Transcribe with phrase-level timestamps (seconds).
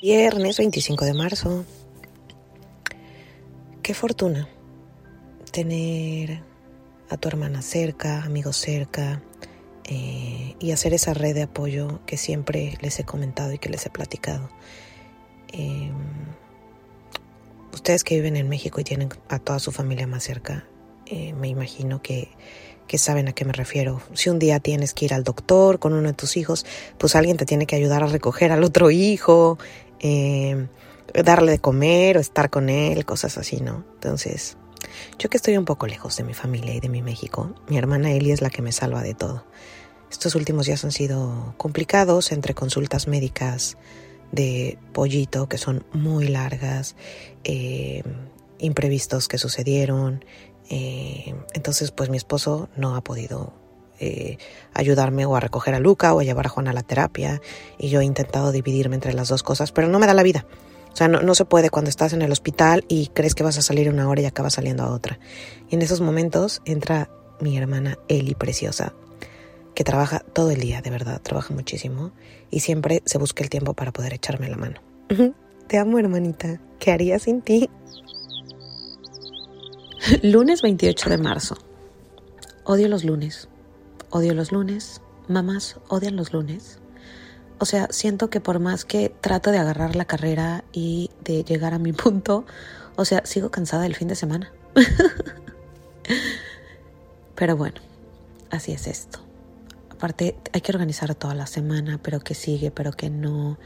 [0.00, 1.66] Viernes 25 de marzo.
[3.82, 4.48] Qué fortuna
[5.52, 6.42] tener
[7.10, 9.22] a tu hermana cerca, amigos cerca
[9.84, 13.84] eh, y hacer esa red de apoyo que siempre les he comentado y que les
[13.84, 14.48] he platicado.
[15.52, 15.92] Eh,
[17.74, 20.66] ustedes que viven en México y tienen a toda su familia más cerca,
[21.04, 22.30] eh, me imagino que
[22.90, 24.02] que saben a qué me refiero.
[24.14, 26.66] Si un día tienes que ir al doctor con uno de tus hijos,
[26.98, 29.58] pues alguien te tiene que ayudar a recoger al otro hijo,
[30.00, 30.68] eh,
[31.24, 33.84] darle de comer o estar con él, cosas así, ¿no?
[33.94, 34.56] Entonces,
[35.18, 38.12] yo que estoy un poco lejos de mi familia y de mi México, mi hermana
[38.12, 39.44] Eli es la que me salva de todo.
[40.10, 43.76] Estos últimos días han sido complicados entre consultas médicas
[44.32, 46.96] de pollito que son muy largas,
[47.44, 48.02] eh,
[48.58, 50.24] imprevistos que sucedieron,
[50.70, 53.52] eh, entonces, pues mi esposo no ha podido
[54.00, 54.38] eh,
[54.74, 57.40] ayudarme o a recoger a Luca o a llevar a Juan a la terapia
[57.78, 60.46] y yo he intentado dividirme entre las dos cosas, pero no me da la vida.
[60.92, 63.58] O sea, no, no, se puede cuando estás en el hospital y crees que vas
[63.58, 65.20] a salir una hora y acabas saliendo a otra.
[65.68, 68.92] Y en esos momentos entra mi hermana Eli Preciosa,
[69.74, 72.10] que trabaja todo el día, de verdad, trabaja muchísimo
[72.50, 74.80] y siempre se busca el tiempo para poder echarme la mano.
[75.68, 76.60] Te amo, hermanita.
[76.80, 77.70] ¿Qué haría sin ti?
[80.22, 81.56] Lunes 28 de marzo.
[82.64, 83.48] Odio los lunes.
[84.10, 85.00] Odio los lunes.
[85.28, 86.78] Mamás odian los lunes.
[87.58, 91.74] O sea, siento que por más que trato de agarrar la carrera y de llegar
[91.74, 92.44] a mi punto,
[92.96, 94.52] o sea, sigo cansada del fin de semana.
[97.34, 97.80] pero bueno,
[98.50, 99.20] así es esto.
[99.90, 103.58] Aparte, hay que organizar toda la semana, pero que sigue, pero que no.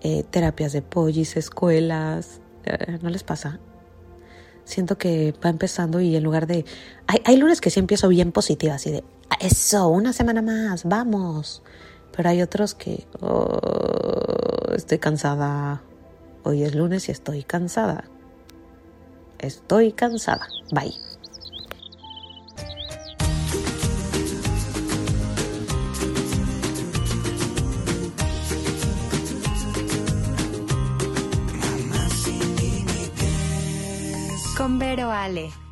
[0.00, 2.40] Eh, terapias de pollis, escuelas.
[2.64, 3.60] Eh, ¿No les pasa?
[4.64, 6.64] siento que va empezando y en lugar de...
[7.06, 9.04] Hay, hay lunes que sí empiezo bien positiva, así de,
[9.40, 11.62] eso, una semana más, vamos.
[12.16, 15.82] Pero hay otros que oh, estoy cansada.
[16.44, 18.04] Hoy es lunes y estoy cansada.
[19.38, 20.46] Estoy cansada.
[20.72, 20.94] Bye.
[34.56, 35.63] con Vero Ale.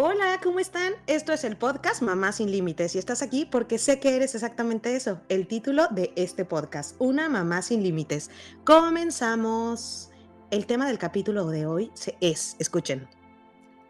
[0.00, 0.92] Hola, ¿cómo están?
[1.08, 4.94] Esto es el podcast Mamá sin Límites y estás aquí porque sé que eres exactamente
[4.94, 8.30] eso, el título de este podcast, Una Mamá sin Límites.
[8.62, 10.10] Comenzamos.
[10.52, 13.08] El tema del capítulo de hoy es, escuchen,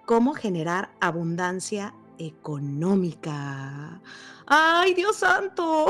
[0.07, 4.01] cómo generar abundancia económica.
[4.47, 5.89] ¡Ay, Dios santo!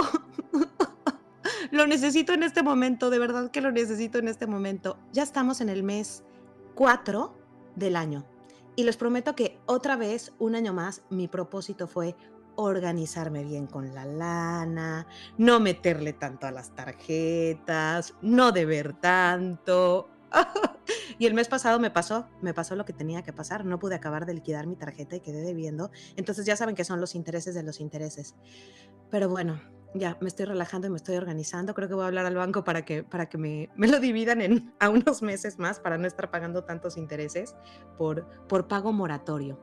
[1.71, 4.99] lo necesito en este momento, de verdad que lo necesito en este momento.
[5.13, 6.25] Ya estamos en el mes
[6.75, 7.33] 4
[7.77, 8.25] del año
[8.79, 12.15] y les prometo que otra vez, un año más, mi propósito fue
[12.55, 20.09] organizarme bien con la lana, no meterle tanto a las tarjetas, no deber tanto.
[21.19, 23.97] y el mes pasado me pasó, me pasó lo que tenía que pasar, no pude
[23.97, 25.91] acabar de liquidar mi tarjeta y quedé debiendo.
[26.15, 28.37] Entonces ya saben que son los intereses de los intereses.
[29.11, 29.61] Pero bueno,
[29.95, 31.75] ya me estoy relajando y me estoy organizando.
[31.75, 34.41] Creo que voy a hablar al banco para que, para que me, me, lo dividan
[34.41, 37.55] en, a unos meses más para no estar pagando tantos intereses
[37.97, 39.59] por, por pago moratorio.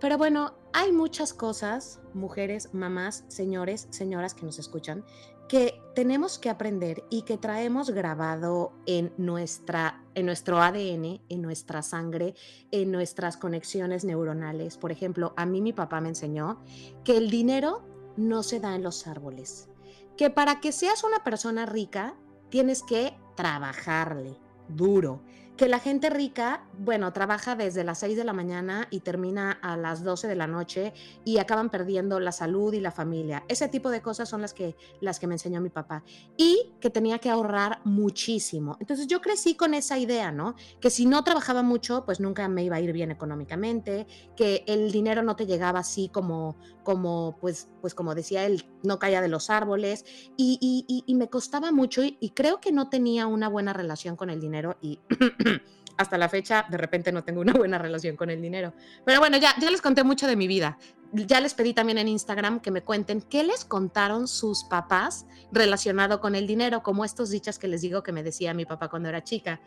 [0.00, 5.04] Pero bueno, hay muchas cosas, mujeres, mamás, señores, señoras que nos escuchan,
[5.48, 11.82] que tenemos que aprender y que traemos grabado en, nuestra, en nuestro ADN, en nuestra
[11.82, 12.34] sangre,
[12.72, 14.76] en nuestras conexiones neuronales.
[14.76, 16.62] Por ejemplo, a mí mi papá me enseñó
[17.04, 19.68] que el dinero no se da en los árboles.
[20.16, 22.14] Que para que seas una persona rica,
[22.50, 24.38] tienes que trabajarle
[24.68, 25.22] duro
[25.56, 29.76] que la gente rica, bueno, trabaja desde las 6 de la mañana y termina a
[29.76, 30.92] las 12 de la noche
[31.24, 33.44] y acaban perdiendo la salud y la familia.
[33.48, 36.04] Ese tipo de cosas son las que, las que me enseñó mi papá.
[36.36, 38.76] Y que tenía que ahorrar muchísimo.
[38.80, 40.56] Entonces yo crecí con esa idea, ¿no?
[40.80, 44.06] Que si no trabajaba mucho, pues nunca me iba a ir bien económicamente,
[44.36, 46.56] que el dinero no te llegaba así como,
[46.86, 50.04] como pues, pues como decía él, no caía de los árboles.
[50.36, 54.30] Y, y, me costaba mucho y, y creo que no tenía una buena relación con
[54.30, 55.00] el dinero y...
[55.98, 58.74] hasta la fecha de repente no tengo una buena relación con el dinero.
[59.06, 60.78] Pero bueno, ya, ya les conté mucho de mi vida.
[61.12, 66.20] Ya les pedí también en Instagram que me cuenten qué les contaron sus papás relacionado
[66.20, 69.08] con el dinero, como estos dichas que les digo que me decía mi papá cuando
[69.08, 69.62] era chica.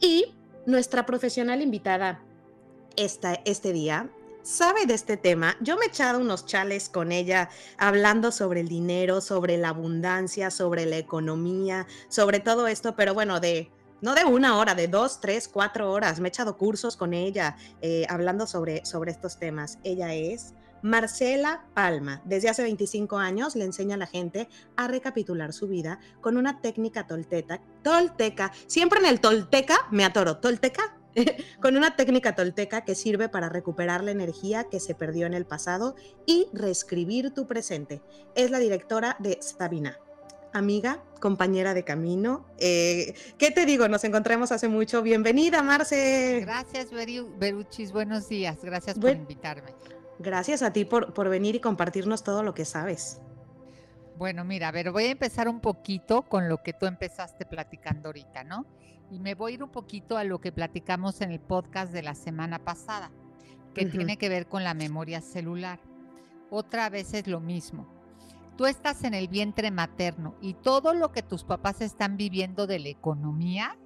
[0.00, 0.34] Y
[0.64, 2.22] nuestra profesional invitada
[2.96, 4.10] esta, este día
[4.44, 5.56] sabe de este tema.
[5.60, 7.48] Yo me he echado unos chales con ella
[7.78, 13.40] hablando sobre el dinero, sobre la abundancia, sobre la economía, sobre todo esto, pero bueno,
[13.40, 13.70] de
[14.02, 16.20] no de una hora, de dos, tres, cuatro horas.
[16.20, 19.78] Me he echado cursos con ella eh, hablando sobre, sobre estos temas.
[19.82, 20.52] Ella es
[20.82, 25.98] Marcela Palma, desde hace 25 años, le enseña a la gente a recapitular su vida
[26.20, 27.62] con una técnica tolteca.
[27.82, 30.36] Tolteca, siempre en el tolteca me atoro.
[30.36, 30.98] Tolteca,
[31.60, 35.46] con una técnica tolteca que sirve para recuperar la energía que se perdió en el
[35.46, 35.94] pasado
[36.26, 38.02] y reescribir tu presente.
[38.34, 39.98] Es la directora de Sabina
[40.54, 42.46] amiga, compañera de camino.
[42.58, 43.88] Eh, ¿Qué te digo?
[43.88, 45.02] Nos encontramos hace mucho.
[45.02, 46.40] Bienvenida, Marce.
[46.40, 47.92] Gracias, Beruchis.
[47.92, 48.58] Buenos días.
[48.62, 49.74] Gracias por invitarme.
[50.20, 53.20] Gracias a ti por, por venir y compartirnos todo lo que sabes.
[54.16, 58.08] Bueno, mira, a ver, voy a empezar un poquito con lo que tú empezaste platicando
[58.08, 58.64] ahorita, ¿no?
[59.14, 62.02] Y me voy a ir un poquito a lo que platicamos en el podcast de
[62.02, 63.10] la semana pasada,
[63.72, 65.78] que tiene que ver con la memoria celular.
[66.50, 67.86] Otra vez es lo mismo
[68.56, 72.78] tú estás en el vientre materno y todo lo que tus papás están viviendo de
[72.78, 73.76] la economía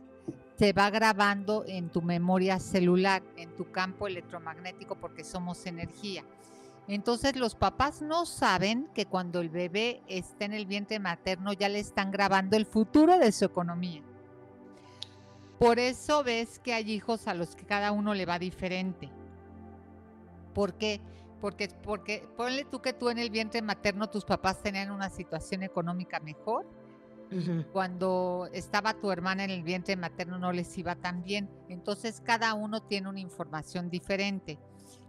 [0.58, 6.24] se va grabando en tu memoria celular, en tu campo electromagnético, porque somos energía.
[6.88, 11.68] Entonces los papás no saben que cuando el bebé está en el vientre materno ya
[11.68, 14.02] le están grabando el futuro de su economía.
[15.58, 19.10] Por eso ves que hay hijos a los que cada uno le va diferente.
[20.54, 21.00] ¿Por qué?
[21.40, 25.62] Porque, porque ponle tú que tú en el vientre materno tus papás tenían una situación
[25.62, 26.66] económica mejor.
[27.72, 31.50] Cuando estaba tu hermana en el vientre materno no les iba tan bien.
[31.68, 34.58] Entonces cada uno tiene una información diferente.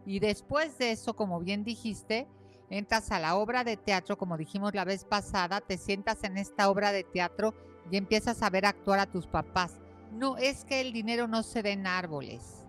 [0.06, 2.28] Y después de eso, como bien dijiste,
[2.70, 6.70] entras a la obra de teatro, como dijimos la vez pasada, te sientas en esta
[6.70, 7.54] obra de teatro
[7.90, 9.80] y empiezas a ver actuar a tus papás.
[10.12, 12.66] No es que el dinero no se dé en árboles,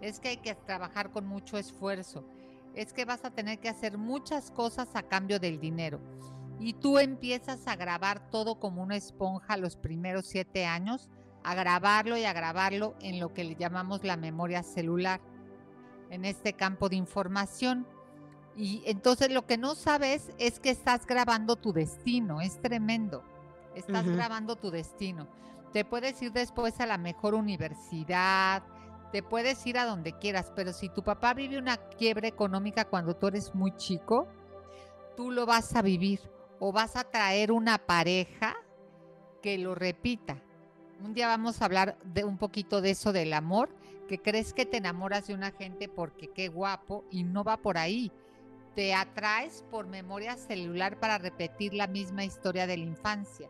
[0.00, 2.24] es que hay que trabajar con mucho esfuerzo
[2.74, 6.00] es que vas a tener que hacer muchas cosas a cambio del dinero.
[6.58, 11.08] Y tú empiezas a grabar todo como una esponja los primeros siete años,
[11.42, 15.20] a grabarlo y a grabarlo en lo que le llamamos la memoria celular,
[16.10, 17.86] en este campo de información.
[18.54, 23.24] Y entonces lo que no sabes es que estás grabando tu destino, es tremendo.
[23.74, 25.26] Estás grabando tu destino.
[25.72, 28.62] Te puedes ir después a la mejor universidad,
[29.10, 33.14] te puedes ir a donde quieras, pero si tu papá vive una quiebra económica cuando
[33.16, 34.26] tú eres muy chico,
[35.16, 36.20] tú lo vas a vivir
[36.58, 38.54] o vas a traer una pareja
[39.42, 40.42] que lo repita.
[41.02, 43.68] Un día vamos a hablar de un poquito de eso del amor,
[44.08, 47.78] que crees que te enamoras de una gente porque qué guapo y no va por
[47.78, 48.12] ahí.
[48.74, 53.48] Te atraes por memoria celular para repetir la misma historia de la infancia.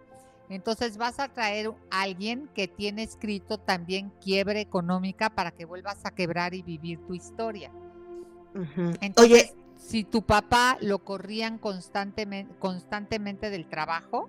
[0.48, 6.04] Entonces vas a traer a alguien que tiene escrito también quiebre económica para que vuelvas
[6.04, 7.70] a quebrar y vivir tu historia.
[9.00, 14.28] Entonces, si tu papá lo corrían constantemente, constantemente del trabajo,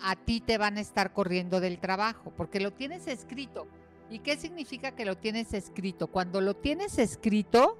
[0.00, 3.66] a ti te van a estar corriendo del trabajo, porque lo tienes escrito.
[4.10, 6.06] ¿Y qué significa que lo tienes escrito?
[6.06, 7.76] Cuando lo tienes escrito,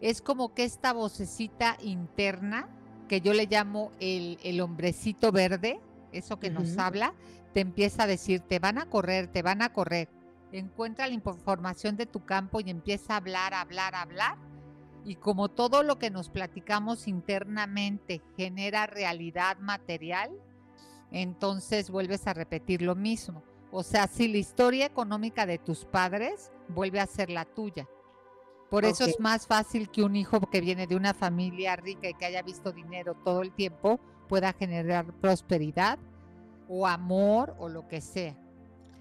[0.00, 2.68] es como que esta vocecita interna,
[3.08, 5.80] que yo le llamo el, el hombrecito verde,
[6.12, 7.14] eso que nos habla,
[7.52, 10.08] te empieza a decir, te van a correr, te van a correr.
[10.52, 14.36] Encuentra la información de tu campo y empieza a hablar, hablar, hablar.
[15.04, 20.30] Y como todo lo que nos platicamos internamente genera realidad material,
[21.12, 23.42] entonces vuelves a repetir lo mismo.
[23.70, 27.86] O sea, si la historia económica de tus padres vuelve a ser la tuya.
[28.76, 32.12] Por eso es más fácil que un hijo que viene de una familia rica y
[32.12, 35.98] que haya visto dinero todo el tiempo pueda generar prosperidad
[36.68, 38.36] o amor o lo que sea.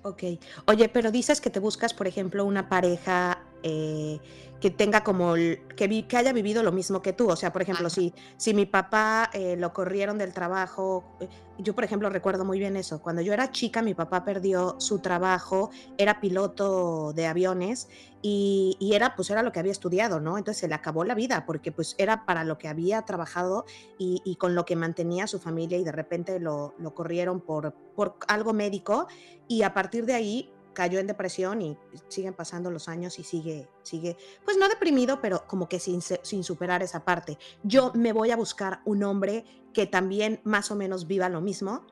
[0.03, 0.23] Ok.
[0.67, 4.19] Oye, pero dices que te buscas, por ejemplo, una pareja eh,
[4.61, 7.29] que tenga como, que, que haya vivido lo mismo que tú.
[7.29, 11.73] O sea, por ejemplo, si, si mi papá eh, lo corrieron del trabajo, eh, yo
[11.73, 13.01] por ejemplo recuerdo muy bien eso.
[13.01, 17.89] Cuando yo era chica, mi papá perdió su trabajo, era piloto de aviones
[18.21, 20.37] y, era pues era lo que había estudiado, ¿no?
[20.37, 23.65] Entonces se le acabó la vida porque pues era para lo que había trabajado
[23.97, 27.73] y, con lo que mantenía a su familia y de repente lo, lo corrieron por,
[27.95, 29.07] por algo médico
[29.47, 31.75] y a partir de ahí cayó en depresión y
[32.07, 36.43] siguen pasando los años y sigue, sigue, pues no deprimido, pero como que sin, sin
[36.43, 37.39] superar esa parte.
[37.63, 41.87] Yo me voy a buscar un hombre que también más o menos viva lo mismo.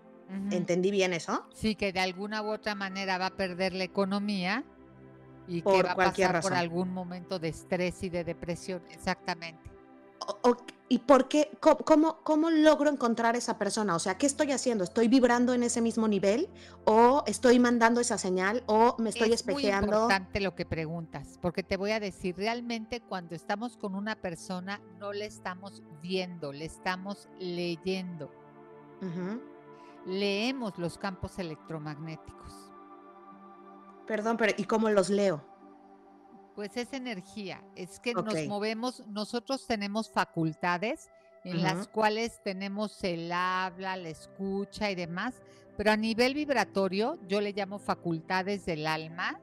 [0.50, 1.46] ¿Entendí bien eso?
[1.54, 4.64] Sí, que de alguna u otra manera va a perder la economía
[5.48, 9.70] y que va a pasar por algún momento de estrés y de depresión, exactamente.
[10.94, 11.50] ¿Y por qué?
[11.60, 13.96] Cómo, cómo, logro encontrar esa persona?
[13.96, 14.84] O sea, ¿qué estoy haciendo?
[14.84, 16.48] ¿Estoy vibrando en ese mismo nivel?
[16.86, 18.62] ¿O estoy mandando esa señal?
[18.68, 19.92] ¿O me estoy espejeando?
[19.92, 24.16] Es importante lo que preguntas, porque te voy a decir, realmente cuando estamos con una
[24.18, 28.30] persona no le estamos viendo, le estamos leyendo.
[30.06, 32.54] Leemos los campos electromagnéticos.
[34.06, 35.44] Perdón, pero ¿y cómo los leo?
[36.56, 41.10] Pues es energía, es que nos movemos, nosotros tenemos facultades
[41.44, 45.42] en las cuales tenemos el habla, la escucha y demás,
[45.76, 49.40] pero a nivel vibratorio, yo le llamo facultades del alma,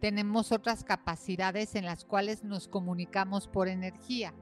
[0.00, 4.34] tenemos otras capacidades en las cuales nos comunicamos por energía.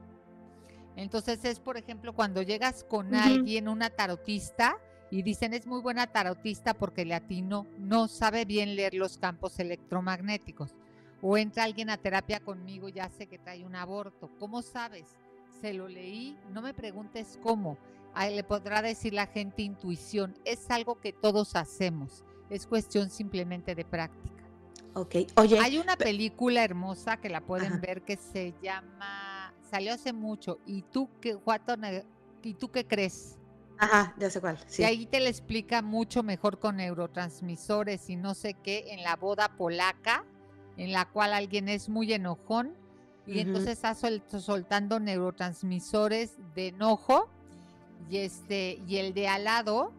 [0.95, 4.77] Entonces es, por ejemplo, cuando llegas con alguien, una tarotista,
[5.09, 10.73] y dicen es muy buena tarotista porque latino no sabe bien leer los campos electromagnéticos.
[11.25, 14.29] O entra alguien a terapia conmigo ya sé que trae un aborto.
[14.39, 15.15] ¿Cómo sabes?
[15.61, 17.77] Se lo leí, no me preguntes cómo.
[18.13, 20.37] Ahí le podrá decir la gente intuición.
[20.43, 22.25] Es algo que todos hacemos.
[22.49, 24.43] Es cuestión simplemente de práctica.
[24.95, 25.59] Ok, oye.
[25.59, 30.83] Hay una película hermosa que la pueden ver que se llama, salió hace mucho, ¿y
[30.83, 31.39] tú qué,
[32.43, 33.39] ¿y tú qué crees?
[33.79, 34.59] Ajá, ya sé cuál.
[34.67, 34.83] Sí.
[34.83, 39.15] Y ahí te le explica mucho mejor con neurotransmisores y no sé qué en la
[39.15, 40.25] boda polaca,
[40.77, 42.73] en la cual alguien es muy enojón
[43.25, 43.95] y entonces está
[44.39, 47.29] soltando neurotransmisores de enojo
[48.09, 49.93] y este y el de al lado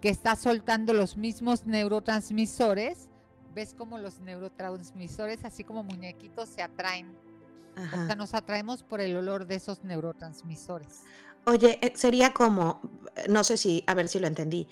[0.00, 3.08] que está soltando los mismos neurotransmisores
[3.54, 7.14] ves como los neurotransmisores, así como muñequitos, se atraen.
[7.76, 11.02] O sea, nos atraemos por el olor de esos neurotransmisores.
[11.44, 12.80] Oye, eh, sería como,
[13.28, 14.68] no sé si, a ver si lo entendí,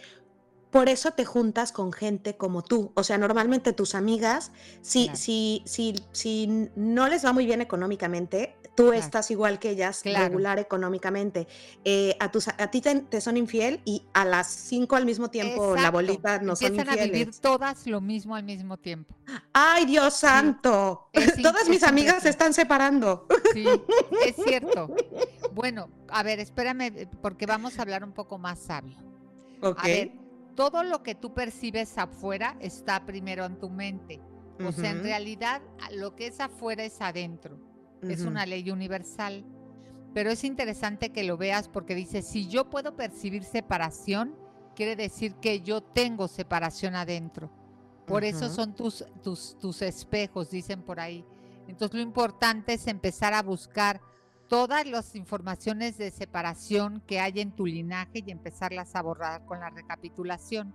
[0.72, 2.92] por eso te juntas con gente como tú.
[2.94, 8.56] O sea, normalmente tus amigas, si, si, si, si no les va muy bien económicamente,
[8.74, 11.46] tú estás igual que ellas, regular económicamente.
[11.84, 15.76] Eh, a, tus, a ti te, son infiel y a las cinco al mismo tiempo
[15.76, 17.00] la bolita no son infieles.
[17.00, 19.14] a vivir todas lo mismo al mismo tiempo.
[19.52, 21.10] ¡Ay, Dios santo!
[21.42, 23.26] Todas mis amigas se están separando.
[23.52, 23.66] Sí,
[24.24, 24.88] es cierto.
[25.52, 28.96] Bueno, a ver, espérame, porque vamos a hablar un poco más sabio.
[29.60, 29.78] Ok.
[29.78, 30.21] A ver,
[30.54, 34.20] todo lo que tú percibes afuera está primero en tu mente.
[34.64, 35.60] O sea, en realidad
[35.92, 37.58] lo que es afuera es adentro.
[38.02, 39.44] Es una ley universal.
[40.14, 44.36] Pero es interesante que lo veas porque dice, si yo puedo percibir separación,
[44.76, 47.50] quiere decir que yo tengo separación adentro.
[48.06, 51.24] Por eso son tus, tus, tus espejos, dicen por ahí.
[51.66, 54.00] Entonces lo importante es empezar a buscar
[54.52, 59.60] todas las informaciones de separación que hay en tu linaje y empezarlas a borrar con
[59.60, 60.74] la recapitulación.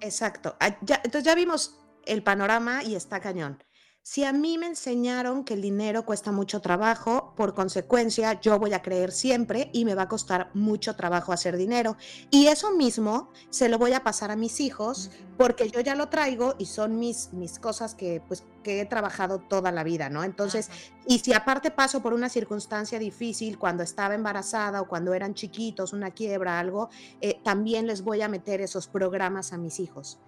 [0.00, 0.58] Exacto.
[0.60, 3.64] Ah, entonces ya vimos el panorama y está cañón.
[4.02, 8.74] Si a mí me enseñaron que el dinero cuesta mucho trabajo, por consecuencia yo voy
[8.74, 11.96] a creer siempre y me va a costar mucho trabajo hacer dinero.
[12.30, 16.10] Y eso mismo se lo voy a pasar a mis hijos porque yo ya lo
[16.10, 20.22] traigo y son mis, mis cosas que, pues, que he trabajado toda la vida, ¿no?
[20.22, 20.68] Entonces,
[21.06, 25.92] y si aparte paso por una circunstancia difícil cuando estaba embarazada o cuando eran chiquitos,
[25.92, 26.88] una quiebra, algo,
[27.20, 30.18] eh, también les voy a meter esos programas a mis hijos.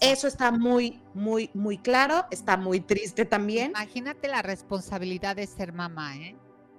[0.00, 3.70] Eso está muy, muy, muy claro, está muy triste también.
[3.70, 6.36] Imagínate la responsabilidad de ser mamá, ¿eh?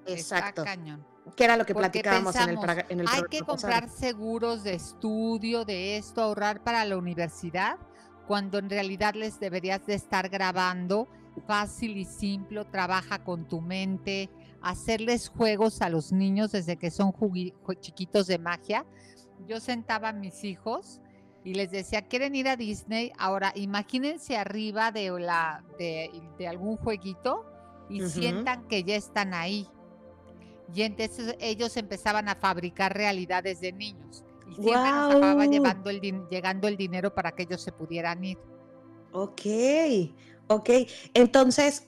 [0.08, 0.64] Exacto.
[0.64, 1.06] cañón.
[1.36, 2.58] Que era lo que platicábamos en el,
[2.90, 7.78] en el Hay que comprar seguros de estudio, de esto, ahorrar para la universidad,
[8.28, 11.08] cuando en realidad les deberías de estar grabando
[11.42, 14.30] fácil y simple, trabaja con tu mente,
[14.62, 17.14] hacerles juegos a los niños desde que son
[17.80, 18.86] chiquitos de magia.
[19.48, 21.02] Yo sentaba a mis hijos
[21.44, 23.12] y les decía, ¿quieren ir a Disney?
[23.18, 27.46] Ahora, imagínense arriba de, la, de, algún jueguito
[27.90, 29.68] y sientan que ya están ahí.
[30.74, 34.24] Y entonces ellos empezaban a fabricar realidades de niños.
[34.48, 38.40] Y siempre nos acababa llevando el llegando el dinero para que ellos se pudieran ir.
[39.12, 39.42] Ok,
[40.48, 40.70] ok.
[41.14, 41.88] Entonces,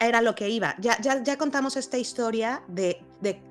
[0.00, 0.74] era lo que iba.
[0.78, 3.02] Ya, ya, ya contamos esta historia de,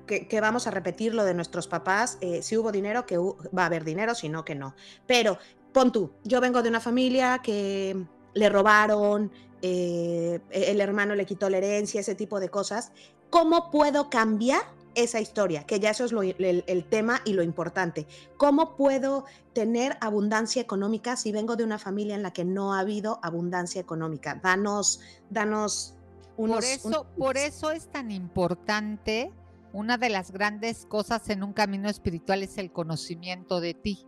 [0.06, 2.18] que, vamos a repetir lo de nuestros papás.
[2.20, 4.74] Eh, si hubo dinero, que va a haber dinero, si no, que no.
[5.06, 5.38] Pero
[5.72, 7.96] pon tú, yo vengo de una familia que
[8.34, 9.30] le robaron,
[9.62, 12.92] eh, el hermano le quitó la herencia, ese tipo de cosas.
[13.30, 14.62] ¿Cómo puedo cambiar
[14.94, 15.64] esa historia?
[15.64, 18.06] Que ya eso es el, el, tema y lo importante.
[18.36, 22.80] ¿Cómo puedo tener abundancia económica si vengo de una familia en la que no ha
[22.80, 24.40] habido abundancia económica?
[24.42, 25.96] Danos, danos
[26.36, 29.32] por, eso, por eso es tan importante,
[29.72, 34.06] una de las grandes cosas en un camino espiritual es el conocimiento de ti.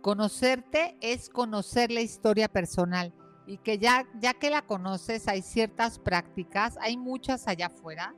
[0.00, 3.14] Conocerte es conocer la historia personal
[3.46, 8.14] y que ya, ya que la conoces hay ciertas prácticas, hay muchas allá afuera.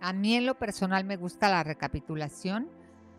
[0.00, 2.68] A mí en lo personal me gusta la recapitulación,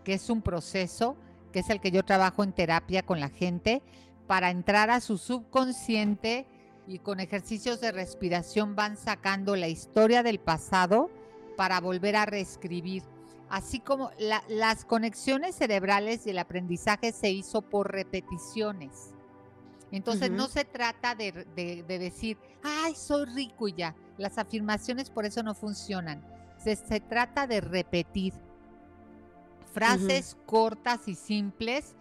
[0.04, 1.16] que es un proceso,
[1.52, 3.84] que es el que yo trabajo en terapia con la gente,
[4.28, 6.48] para entrar a su subconsciente
[6.88, 11.12] y con ejercicios de respiración van sacando la historia del pasado
[11.56, 13.04] para volver a reescribir.
[13.50, 14.12] Así como
[14.48, 19.14] las conexiones cerebrales y el aprendizaje se hizo por repeticiones.
[19.92, 23.94] Entonces no se trata de, de, decir, ay, soy rico y ya.
[24.18, 26.24] Las afirmaciones por eso no funcionan.
[26.64, 28.34] Se, se trata de repetir
[29.74, 31.96] frases cortas y simples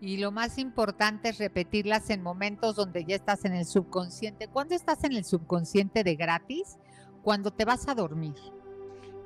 [0.00, 4.48] y lo más importante es repetirlas en momentos donde ya estás en el subconsciente.
[4.48, 6.76] ¿Cuándo estás en el subconsciente de gratis?
[7.22, 8.34] Cuando te vas a dormir.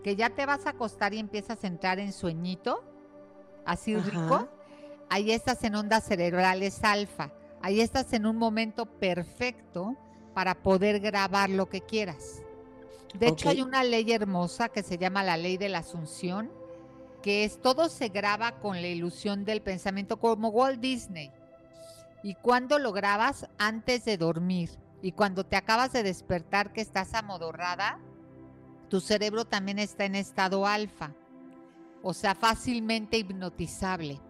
[0.05, 2.85] Que ya te vas a acostar y empiezas a entrar en sueñito,
[3.64, 4.50] así rico.
[5.09, 7.33] Ahí estás en ondas cerebrales alfa.
[7.62, 9.97] Ahí estás en un momento perfecto
[10.35, 12.43] para poder grabar lo que quieras.
[13.18, 16.50] De hecho, hay una ley hermosa que se llama la ley de la asunción,
[17.23, 21.32] que es todo se graba con la ilusión del pensamiento como Walt Disney.
[22.23, 24.70] Y cuando lo grabas antes de dormir
[25.02, 27.99] y cuando te acabas de despertar que estás amodorrada,
[28.88, 31.12] tu cerebro también está en estado alfa,
[32.02, 34.20] o sea, fácilmente hipnotizable.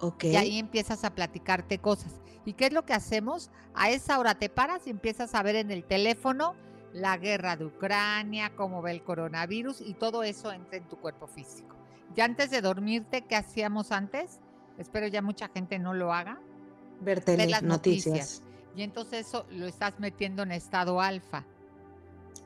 [0.00, 0.32] Okay.
[0.32, 2.12] Y ahí empiezas a platicarte cosas.
[2.44, 3.50] ¿Y qué es lo que hacemos?
[3.74, 6.54] A esa hora te paras y empiezas a ver en el teléfono
[6.94, 11.26] la guerra de Ucrania, cómo va el coronavirus y todo eso entra en tu cuerpo
[11.26, 11.76] físico.
[12.14, 14.38] Ya antes de dormirte, ¿qué hacíamos antes?
[14.78, 16.40] Espero ya mucha gente no lo haga.
[17.00, 18.42] Ver, las noticias.
[18.76, 21.44] Y entonces eso lo estás metiendo en estado alfa.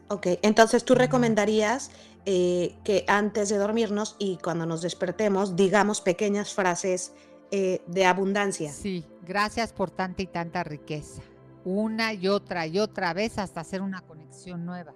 [0.08, 1.90] Ok, entonces tú recomendarías
[2.24, 7.12] eh, que antes de dormirnos y cuando nos despertemos digamos pequeñas frases
[7.50, 8.72] eh, de abundancia.
[8.72, 11.20] Sí, gracias por tanta y tanta riqueza.
[11.64, 14.94] Una y otra y otra vez hasta hacer una conexión nueva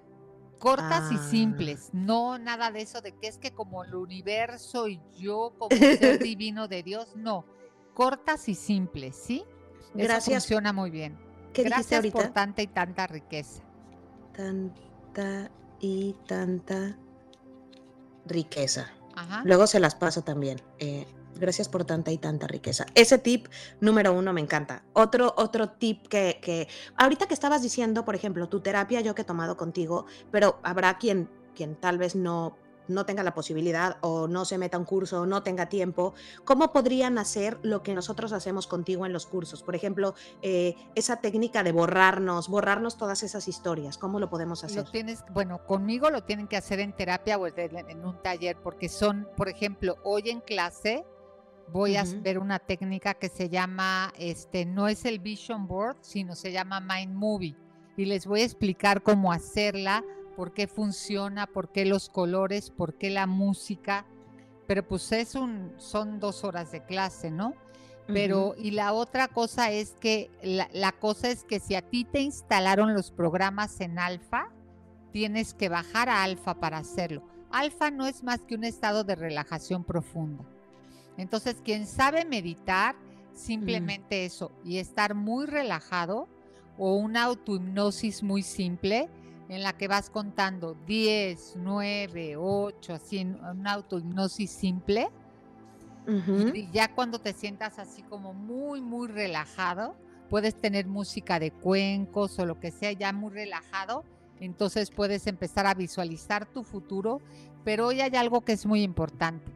[0.63, 1.29] cortas y ah.
[1.29, 5.77] simples, no nada de eso de que es que como el universo y yo como
[5.77, 7.45] ser divino de Dios, no,
[7.95, 9.45] cortas y simples, ¿sí?
[9.93, 10.45] Gracias.
[10.45, 11.19] funciona muy bien.
[11.53, 13.65] Gracias por tanta y tanta riqueza.
[14.37, 16.97] Tanta y tanta
[18.25, 18.87] riqueza.
[19.43, 20.63] Luego se las paso también.
[20.79, 21.07] Eh,
[21.39, 22.87] Gracias por tanta y tanta riqueza.
[22.95, 23.47] Ese tip
[23.81, 24.85] número uno me encanta.
[24.93, 29.23] Otro, otro tip que, que, ahorita que estabas diciendo, por ejemplo, tu terapia yo que
[29.23, 32.57] he tomado contigo, pero habrá quien, quien tal vez no
[32.89, 36.15] no tenga la posibilidad o no se meta a un curso o no tenga tiempo,
[36.45, 39.63] ¿cómo podrían hacer lo que nosotros hacemos contigo en los cursos?
[39.63, 44.85] Por ejemplo, eh, esa técnica de borrarnos, borrarnos todas esas historias, ¿cómo lo podemos hacer?
[44.85, 48.89] Lo tienes, bueno, conmigo lo tienen que hacer en terapia o en un taller, porque
[48.89, 51.05] son, por ejemplo, hoy en clase
[51.69, 56.35] voy a ver una técnica que se llama, este, no es el Vision Board, sino
[56.35, 57.57] se llama Mind Movie.
[57.97, 60.05] Y les voy a explicar cómo hacerla,
[60.37, 64.07] por qué funciona, por qué los colores, por qué la música.
[64.67, 67.55] Pero pues es un, son dos horas de clase, ¿no?
[68.07, 72.05] Pero, y la otra cosa es que, la, la, cosa es que si a ti
[72.05, 74.51] te instalaron los programas en alfa,
[75.13, 77.23] tienes que bajar a alfa para hacerlo.
[77.51, 80.45] Alfa no es más que un estado de relajación profunda.
[81.17, 82.97] Entonces, quien sabe meditar,
[83.35, 86.29] simplemente eso, y estar muy relajado,
[86.79, 89.09] o una autohipnosis muy simple,
[89.49, 95.11] en la que vas contando 10, 9, 8, así, una autohipnosis simple.
[96.55, 99.95] Y ya cuando te sientas así como muy, muy relajado,
[100.31, 104.05] puedes tener música de cuencos o lo que sea, ya muy relajado.
[104.41, 107.21] Entonces puedes empezar a visualizar tu futuro.
[107.65, 109.53] Pero hoy hay algo que es muy importante.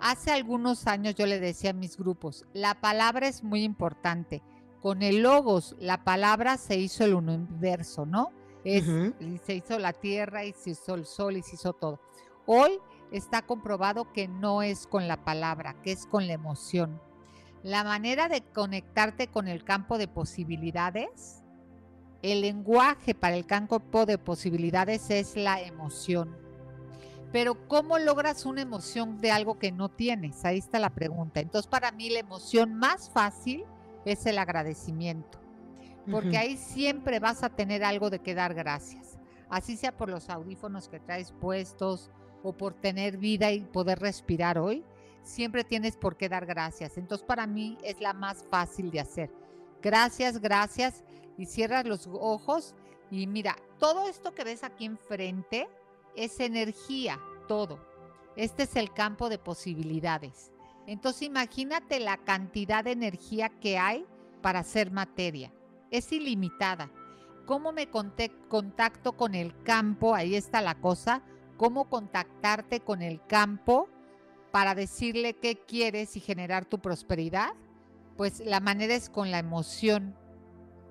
[0.00, 4.42] Hace algunos años yo le decía a mis grupos, la palabra es muy importante.
[4.80, 8.30] Con el logos, la palabra se hizo el universo, ¿no?
[8.62, 8.84] Es,
[9.44, 12.00] Se hizo la tierra y se hizo el sol y se hizo todo.
[12.46, 12.78] Hoy
[13.12, 17.00] está comprobado que no es con la palabra, que es con la emoción.
[17.62, 21.42] La manera de conectarte con el campo de posibilidades,
[22.22, 26.45] el lenguaje para el campo de posibilidades es la emoción.
[27.32, 30.44] Pero ¿cómo logras una emoción de algo que no tienes?
[30.44, 31.40] Ahí está la pregunta.
[31.40, 33.64] Entonces, para mí la emoción más fácil
[34.04, 35.38] es el agradecimiento,
[36.10, 39.18] porque ahí siempre vas a tener algo de que dar gracias.
[39.48, 42.10] Así sea por los audífonos que traes puestos
[42.42, 44.84] o por tener vida y poder respirar hoy,
[45.22, 46.96] siempre tienes por qué dar gracias.
[46.96, 49.30] Entonces, para mí es la más fácil de hacer.
[49.82, 51.02] Gracias, gracias.
[51.36, 52.74] Y cierras los ojos
[53.10, 55.68] y mira, todo esto que ves aquí enfrente,
[56.16, 57.78] es energía, todo.
[58.36, 60.52] Este es el campo de posibilidades.
[60.86, 64.06] Entonces imagínate la cantidad de energía que hay
[64.42, 65.52] para hacer materia.
[65.90, 66.90] Es ilimitada.
[67.46, 70.14] ¿Cómo me contacto con el campo?
[70.14, 71.22] Ahí está la cosa.
[71.56, 73.88] ¿Cómo contactarte con el campo
[74.50, 77.54] para decirle qué quieres y generar tu prosperidad?
[78.16, 80.14] Pues la manera es con la emoción.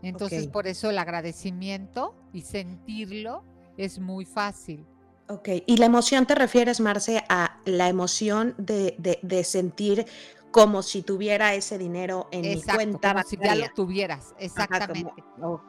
[0.01, 3.43] Entonces por eso el agradecimiento y sentirlo
[3.77, 4.85] es muy fácil.
[5.27, 10.05] Ok, y la emoción te refieres, Marce, a la emoción de, sentir
[10.51, 15.23] como si tuviera ese dinero en mi cuenta como si ya lo tuvieras, exactamente.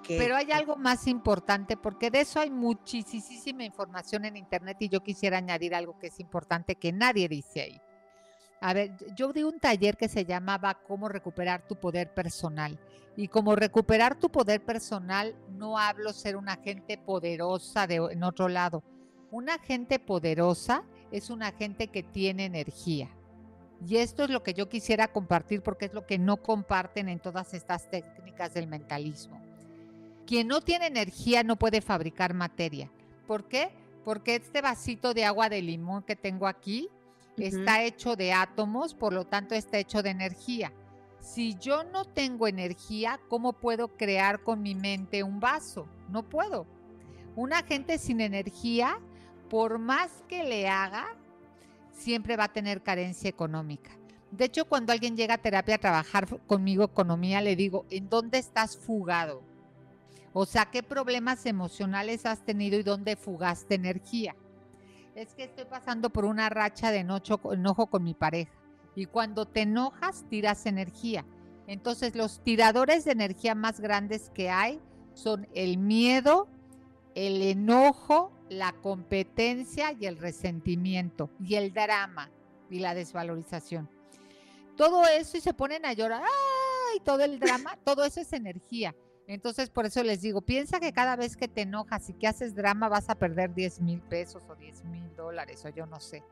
[0.06, 5.02] Pero hay algo más importante porque de eso hay muchísima información en internet y yo
[5.02, 7.80] quisiera añadir algo que es importante que nadie dice ahí.
[8.60, 12.78] A ver, yo di un taller que se llamaba Cómo recuperar tu poder personal.
[13.16, 18.48] Y como recuperar tu poder personal, no hablo ser una gente poderosa de, en otro
[18.48, 18.82] lado.
[19.30, 23.10] Una gente poderosa es una gente que tiene energía.
[23.86, 27.18] Y esto es lo que yo quisiera compartir porque es lo que no comparten en
[27.18, 29.40] todas estas técnicas del mentalismo.
[30.26, 32.90] Quien no tiene energía no puede fabricar materia.
[33.26, 33.70] ¿Por qué?
[34.04, 36.88] Porque este vasito de agua de limón que tengo aquí
[37.36, 40.72] está hecho de átomos, por lo tanto está hecho de energía.
[41.20, 45.86] Si yo no tengo energía, ¿cómo puedo crear con mi mente un vaso?
[46.08, 46.66] No puedo.
[47.34, 48.98] Una gente sin energía,
[49.48, 51.06] por más que le haga,
[51.92, 53.90] siempre va a tener carencia económica.
[54.30, 58.38] De hecho, cuando alguien llega a terapia a trabajar conmigo economía, le digo, ¿en dónde
[58.38, 59.42] estás fugado?
[60.32, 64.36] O sea, ¿qué problemas emocionales has tenido y dónde fugaste energía?
[65.14, 68.52] Es que estoy pasando por una racha de enojo con mi pareja.
[68.94, 71.24] Y cuando te enojas, tiras energía.
[71.66, 74.80] Entonces, los tiradores de energía más grandes que hay
[75.14, 76.48] son el miedo,
[77.14, 82.30] el enojo, la competencia y el resentimiento y el drama
[82.70, 83.88] y la desvalorización.
[84.76, 87.00] Todo eso y se ponen a llorar, ¡ay!
[87.00, 88.94] Todo el drama, todo eso es energía.
[89.26, 92.54] Entonces, por eso les digo, piensa que cada vez que te enojas y que haces
[92.54, 96.22] drama vas a perder 10 mil pesos o 10 mil dólares o yo no sé.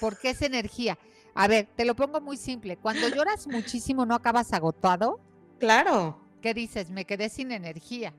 [0.00, 0.98] Porque es energía.
[1.34, 2.76] A ver, te lo pongo muy simple.
[2.76, 5.18] Cuando lloras muchísimo, ¿no acabas agotado?
[5.58, 6.20] Claro.
[6.40, 6.90] ¿Qué dices?
[6.90, 8.12] Me quedé sin energía.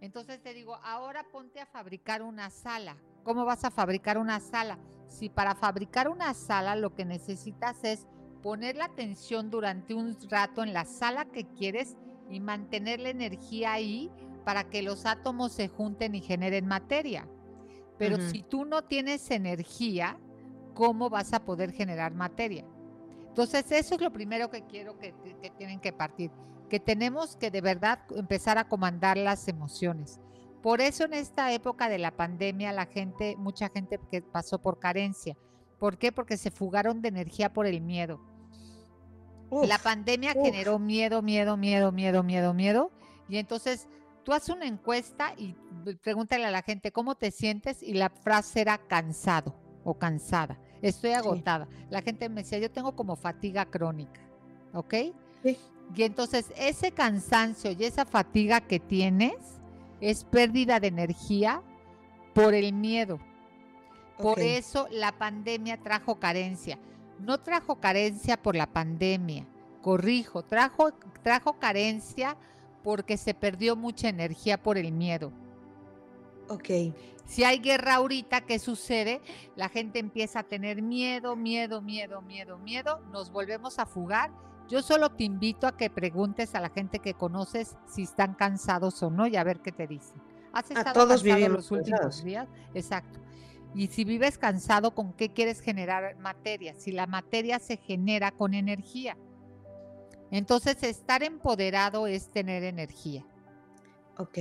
[0.00, 2.96] Entonces te digo, ahora ponte a fabricar una sala.
[3.22, 4.78] ¿Cómo vas a fabricar una sala?
[5.08, 8.06] Si para fabricar una sala lo que necesitas es
[8.42, 11.96] poner la atención durante un rato en la sala que quieres
[12.30, 14.10] y mantener la energía ahí
[14.44, 17.28] para que los átomos se junten y generen materia.
[17.98, 20.18] Pero si tú no tienes energía,
[20.72, 22.64] ¿cómo vas a poder generar materia?
[23.28, 26.30] Entonces, eso es lo primero que quiero que, que tienen que partir
[26.70, 30.18] que tenemos que de verdad empezar a comandar las emociones.
[30.62, 34.78] Por eso en esta época de la pandemia la gente, mucha gente que pasó por
[34.78, 35.36] carencia.
[35.78, 36.12] ¿Por qué?
[36.12, 38.20] Porque se fugaron de energía por el miedo.
[39.50, 42.90] la pandemia generó miedo, miedo, miedo, miedo, miedo, miedo.
[43.28, 43.88] Y entonces
[44.22, 45.56] tú haces una encuesta y
[46.02, 50.58] pregúntale a la gente cómo te sientes y la frase era cansado o cansada.
[50.82, 51.68] Estoy agotada.
[51.90, 54.20] La gente me decía, yo tengo como fatiga crónica.
[54.72, 54.94] ¿Ok?
[55.42, 55.58] Sí.
[55.94, 59.34] Y entonces ese cansancio y esa fatiga que tienes
[60.00, 61.62] es pérdida de energía
[62.34, 63.18] por el miedo.
[64.16, 66.78] Por eso la pandemia trajo carencia.
[67.18, 69.46] No trajo carencia por la pandemia,
[69.82, 72.36] corrijo, trajo, trajo carencia
[72.82, 75.32] porque se perdió mucha energía por el miedo.
[76.48, 76.94] Ok.
[77.26, 79.20] Si hay guerra ahorita, ¿qué sucede?
[79.54, 84.32] La gente empieza a tener miedo, miedo, miedo, miedo, miedo, nos volvemos a fugar
[84.70, 89.02] yo solo te invito a que preguntes a la gente que conoces si están cansados
[89.02, 90.22] o no y a ver qué te dicen.
[90.52, 92.48] ¿Has estado todos cansado los últimos días?
[92.72, 93.20] Exacto.
[93.74, 96.74] Y si vives cansado, ¿con qué quieres generar materia?
[96.74, 99.16] Si la materia se genera con energía.
[100.30, 103.24] Entonces, estar empoderado es tener energía.
[104.18, 104.38] Ok.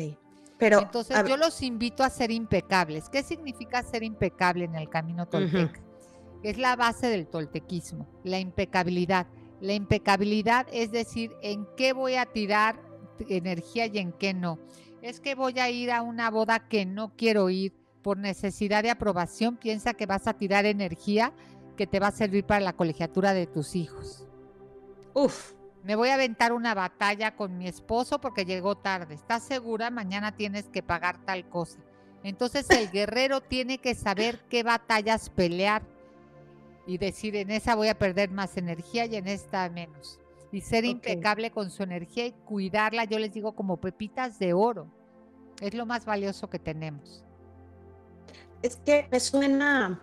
[0.57, 3.09] Pero, Entonces, yo los invito a ser impecables.
[3.09, 5.79] ¿Qué significa ser impecable en el camino tolteca?
[6.43, 9.27] Es la base del toltequismo, la impecabilidad.
[9.61, 12.81] La impecabilidad es decir, en qué voy a tirar
[13.27, 14.59] energía y en qué no.
[15.01, 18.91] Es que voy a ir a una boda que no quiero ir por necesidad de
[18.91, 21.33] aprobación, piensa que vas a tirar energía
[21.75, 24.27] que te va a servir para la colegiatura de tus hijos.
[25.13, 25.53] Uf.
[25.83, 29.15] Me voy a aventar una batalla con mi esposo porque llegó tarde.
[29.15, 29.89] ¿Estás segura?
[29.89, 31.79] Mañana tienes que pagar tal cosa.
[32.21, 35.83] Entonces el guerrero tiene que saber qué batallas pelear
[36.89, 40.19] y decir en esa voy a perder más energía y en esta menos.
[40.51, 44.87] Y ser impecable con su energía y cuidarla, yo les digo como pepitas de oro.
[45.61, 47.23] Es lo más valioso que tenemos.
[48.63, 50.01] Es que me suena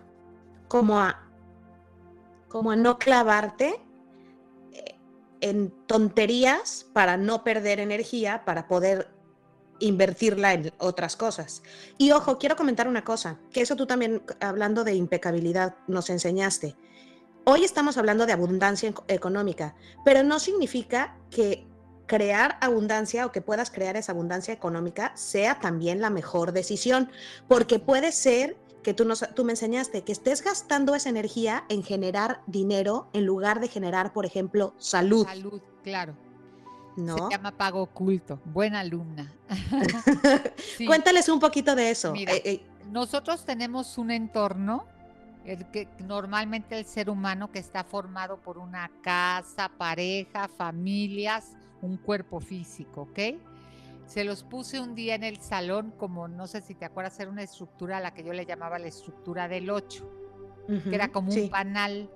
[0.69, 1.29] como a,
[2.47, 3.81] como a no clavarte
[4.71, 4.95] eh,
[5.41, 9.09] en tonterías para no perder energía, para poder
[9.79, 11.63] invertirla en otras cosas.
[11.97, 16.75] Y ojo, quiero comentar una cosa, que eso tú también, hablando de impecabilidad, nos enseñaste.
[17.45, 21.65] Hoy estamos hablando de abundancia económica, pero no significa que
[22.07, 27.11] crear abundancia o que puedas crear esa abundancia económica sea también la mejor decisión,
[27.47, 31.83] porque puede ser que tú, nos, tú me enseñaste, que estés gastando esa energía en
[31.83, 35.25] generar dinero en lugar de generar, por ejemplo, salud.
[35.25, 36.15] Salud, claro.
[36.97, 37.15] ¿No?
[37.29, 38.39] Se llama pago oculto.
[38.45, 39.31] Buena alumna.
[40.77, 40.85] Sí.
[40.85, 42.11] Cuéntales un poquito de eso.
[42.11, 44.85] Mira, Eh, eh, Nosotros tenemos un entorno,
[45.45, 51.97] el que normalmente el ser humano que está formado por una casa, pareja, familias, un
[51.97, 53.19] cuerpo físico, ¿ok?
[54.07, 57.29] Se los puse un día en el salón como, no sé si te acuerdas, era
[57.29, 60.09] una estructura a la que yo le llamaba la estructura del 8,
[60.83, 61.41] que era como sí.
[61.41, 62.09] un panal.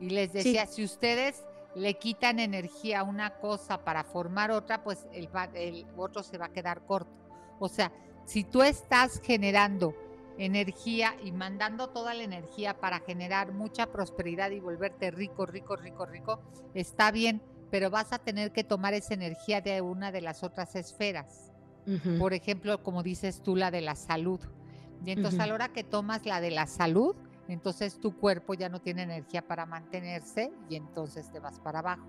[0.00, 0.38] Y les Sí.
[0.38, 1.42] decía, si ustedes
[1.76, 6.46] le quitan energía a una cosa para formar otra, pues el, el otro se va
[6.46, 7.12] a quedar corto.
[7.58, 7.92] O sea,
[8.24, 9.94] si tú estás generando
[10.38, 16.06] energía y mandando toda la energía para generar mucha prosperidad y volverte rico, rico, rico,
[16.06, 16.40] rico,
[16.72, 20.74] está bien, pero vas a tener que tomar esa energía de una de las otras
[20.76, 21.52] esferas.
[22.18, 24.40] Por ejemplo, como dices tú, la de la salud.
[25.04, 25.48] Y entonces a Ujú.
[25.48, 27.14] la hora que tomas la de la salud,
[27.52, 32.06] entonces tu cuerpo ya no tiene energía para mantenerse y entonces te vas para abajo.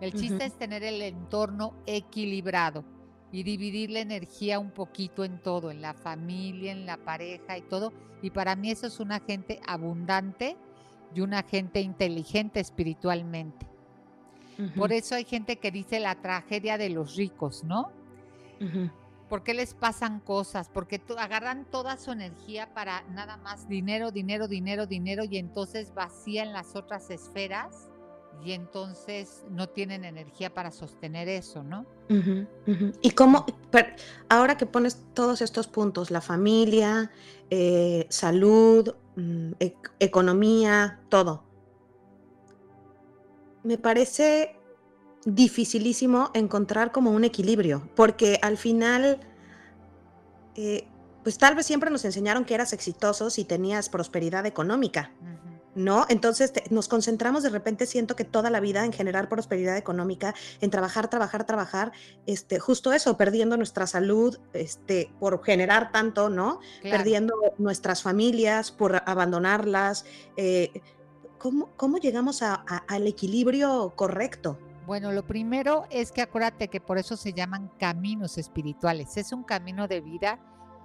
[0.00, 2.84] El chiste es tener el entorno equilibrado
[3.32, 7.62] y dividir la energía un poquito en todo, en la familia, en la pareja y
[7.62, 7.92] todo.
[8.22, 10.56] Y para mí eso es una gente abundante
[11.14, 13.66] y una gente inteligente espiritualmente.
[14.74, 17.90] Por eso hay gente que dice la tragedia de los ricos, ¿no?
[19.28, 20.68] ¿Por qué les pasan cosas?
[20.72, 26.52] Porque agarran toda su energía para nada más dinero, dinero, dinero, dinero y entonces vacían
[26.52, 27.88] las otras esferas
[28.44, 31.86] y entonces no tienen energía para sostener eso, ¿no?
[33.02, 33.46] Y cómo,
[34.28, 37.10] ahora que pones todos estos puntos, la familia,
[37.50, 41.42] eh, salud, mm, ec- economía, todo,
[43.64, 44.55] me parece
[45.26, 49.20] dificilísimo encontrar como un equilibrio, porque al final,
[50.54, 50.86] eh,
[51.22, 55.10] pues tal vez siempre nos enseñaron que eras exitoso si tenías prosperidad económica.
[55.74, 56.06] ¿no?
[56.08, 60.34] Entonces te- nos concentramos de repente, siento que toda la vida en generar prosperidad económica,
[60.62, 61.92] en trabajar, trabajar, trabajar,
[62.24, 66.60] este, justo eso, perdiendo nuestra salud, este, por generar tanto, ¿no?
[66.80, 66.96] Claro.
[66.96, 70.06] Perdiendo nuestras familias, por abandonarlas.
[70.38, 70.70] eh,
[71.36, 74.58] ¿cómo, cómo llegamos a- a- al equilibrio correcto?
[74.86, 79.16] Bueno, lo primero es que acuérdate que por eso se llaman caminos espirituales.
[79.16, 80.38] Es un camino de vida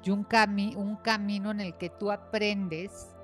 [0.03, 3.15] y un, cami- un camino en el que tú aprendes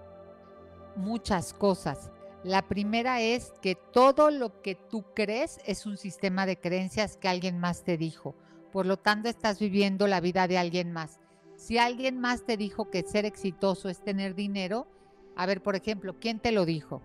[0.96, 2.12] muchas cosas.
[2.44, 7.28] La primera es que todo lo que tú crees es un sistema de creencias que
[7.28, 8.36] alguien más te dijo.
[8.72, 11.20] Por lo tanto, estás viviendo la vida de alguien más.
[11.56, 14.88] Si alguien más te dijo que ser exitoso es tener dinero,
[15.36, 17.02] a ver, por ejemplo, ¿quién te lo dijo?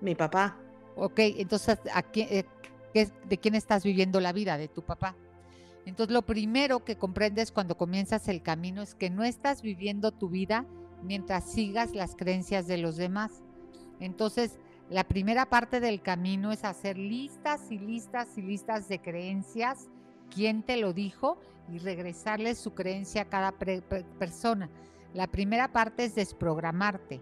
[0.00, 0.59] Mi papá.
[0.96, 2.44] Ok, entonces, ¿a quién- eh,
[3.28, 4.58] ¿de quién estás viviendo la vida?
[4.58, 5.16] De tu papá.
[5.86, 10.28] Entonces, lo primero que comprendes cuando comienzas el camino es que no estás viviendo tu
[10.28, 10.66] vida
[11.02, 13.42] mientras sigas las creencias de los demás.
[13.98, 14.58] Entonces,
[14.90, 19.88] la primera parte del camino es hacer listas y listas y listas de creencias,
[20.34, 21.38] quién te lo dijo
[21.72, 24.68] y regresarle su creencia a cada persona.
[25.14, 27.20] La primera parte es desprogramarte.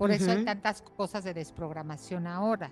[0.00, 2.70] Por eso hay tantas cosas de desprogramación ahora.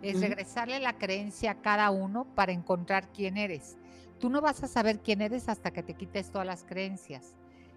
[0.00, 3.76] Es regresarle la creencia a cada uno para encontrar quién eres.
[4.20, 7.34] Tú no vas a saber quién eres hasta que te quites todas las creencias.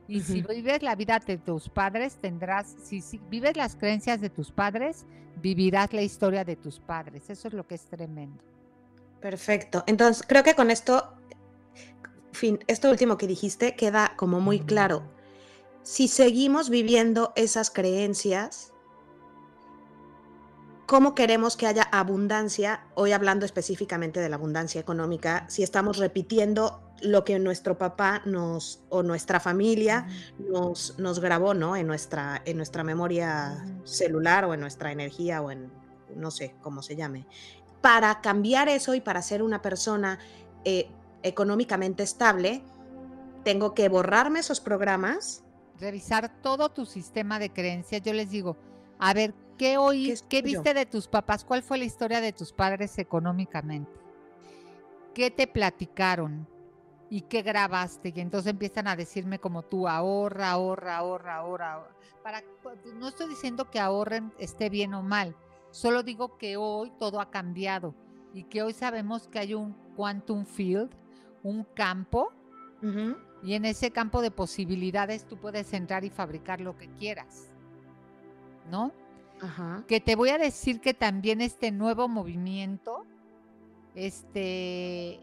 [0.08, 4.30] Y si vives la vida de tus padres, tendrás, si, si vives las creencias de
[4.30, 5.08] tus padres,
[5.42, 7.28] vivirás la historia de tus padres.
[7.32, 8.44] Eso es lo que es tremendo.
[9.20, 9.84] Perfecto.
[9.88, 11.16] Entonces, creo que con esto,
[12.34, 15.02] fin, esto último que dijiste queda como muy claro.
[15.82, 18.71] Si seguimos viviendo esas creencias,
[20.86, 22.86] ¿cómo queremos que haya abundancia?
[22.96, 28.84] Hoy hablando específicamente de la abundancia económica, si estamos repitiendo lo que nuestro papá nos
[28.90, 31.76] o nuestra familia nos, nos grabó, ¿no?
[31.76, 35.72] En nuestra, en nuestra memoria celular o en nuestra energía o en,
[36.16, 37.26] no sé cómo se llame.
[37.82, 40.20] Para cambiar eso y para ser una persona
[40.64, 40.90] eh,
[41.24, 42.64] económicamente estable,
[43.44, 45.44] tengo que borrarme esos programas.
[45.80, 48.04] Revisar todo tu sistema de creencias.
[48.04, 48.56] Yo les digo,
[49.00, 51.46] a ver, ¿qué oí, ¿Qué qué viste de tus papás?
[51.46, 53.92] ¿Cuál fue la historia de tus padres económicamente?
[55.14, 56.48] ¿Qué te platicaron?
[57.12, 58.12] ¿Y qué grabaste?
[58.16, 61.88] Y entonces empiezan a decirme como tú, ahorra, ahorra, ahorra, ahorra.
[62.24, 62.42] Para,
[62.96, 65.36] no estoy diciendo que ahorren esté bien o mal,
[65.70, 67.94] solo digo que hoy todo ha cambiado
[68.34, 70.90] y que hoy sabemos que hay un quantum field,
[71.44, 72.32] un campo,
[72.82, 73.16] Ujú.
[73.44, 77.52] y en ese campo de posibilidades tú puedes entrar y fabricar lo que quieras,
[78.72, 78.92] ¿no?
[79.42, 79.84] Ajá.
[79.88, 83.06] Que te voy a decir que también este nuevo movimiento,
[83.96, 85.20] este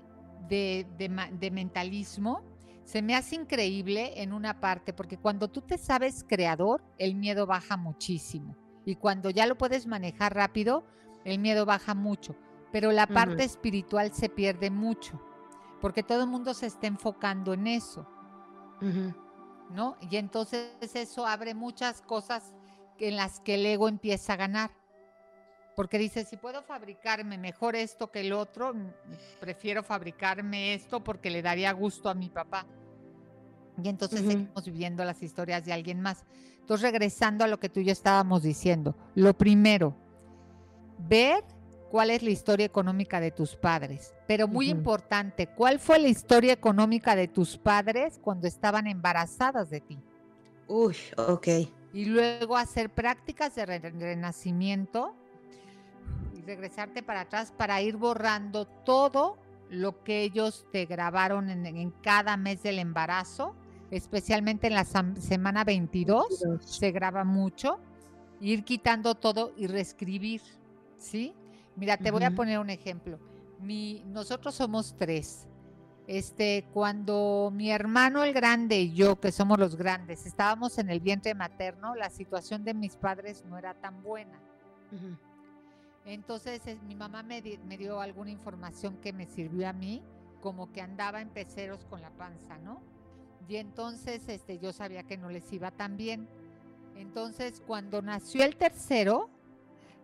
[0.48, 2.42] de, de mentalismo,
[2.85, 7.46] se me hace increíble en una parte, porque cuando tú te sabes creador, el miedo
[7.46, 8.57] baja muchísimo.
[8.87, 10.85] Y cuando ya lo puedes manejar rápido,
[11.24, 12.35] el miedo baja mucho.
[12.72, 15.20] Pero la parte espiritual se pierde mucho,
[15.83, 18.07] porque todo el mundo se está enfocando en eso.
[19.70, 19.96] ¿No?
[20.11, 22.54] Y entonces eso abre muchas cosas
[23.00, 24.70] en las que el ego empieza a ganar.
[25.76, 28.74] Porque dice, si puedo fabricarme mejor esto que el otro,
[29.38, 32.66] prefiero fabricarme esto porque le daría gusto a mi papá.
[33.80, 36.24] Y entonces seguimos viviendo las historias de alguien más.
[36.61, 39.94] Entonces, regresando a lo que tú y yo estábamos diciendo, lo primero,
[40.98, 41.44] ver
[41.90, 44.14] cuál es la historia económica de tus padres.
[44.26, 49.80] Pero muy importante, ¿cuál fue la historia económica de tus padres cuando estaban embarazadas de
[49.80, 49.98] ti?
[50.66, 51.48] Uy, ok.
[51.92, 55.14] Y luego hacer prácticas de renacimiento
[56.37, 59.38] y regresarte para atrás para ir borrando todo
[59.70, 63.55] lo que ellos te grabaron en cada mes del embarazo
[63.90, 67.79] especialmente en la semana 22, se graba mucho,
[68.40, 70.42] ir quitando todo y reescribir,
[70.98, 71.35] ¿sí?
[71.77, 73.18] Mira, te voy a poner un ejemplo.
[73.61, 75.46] Mi, nosotros somos tres.
[76.09, 81.01] Este, cuando mi hermano el grande y yo, que somos los grandes, estábamos en el
[81.01, 84.40] vientre materno, la situación de mis padres no era tan buena.
[86.07, 90.03] Entonces mi mamá me, me, dio alguna información que me sirvió a mí,
[90.40, 92.81] como que andaba en peceros con la panza, ¿no?
[93.47, 96.27] Y entonces este, yo sabía que no les iba tan bien.
[96.97, 99.29] Entonces, cuando nació el tercero,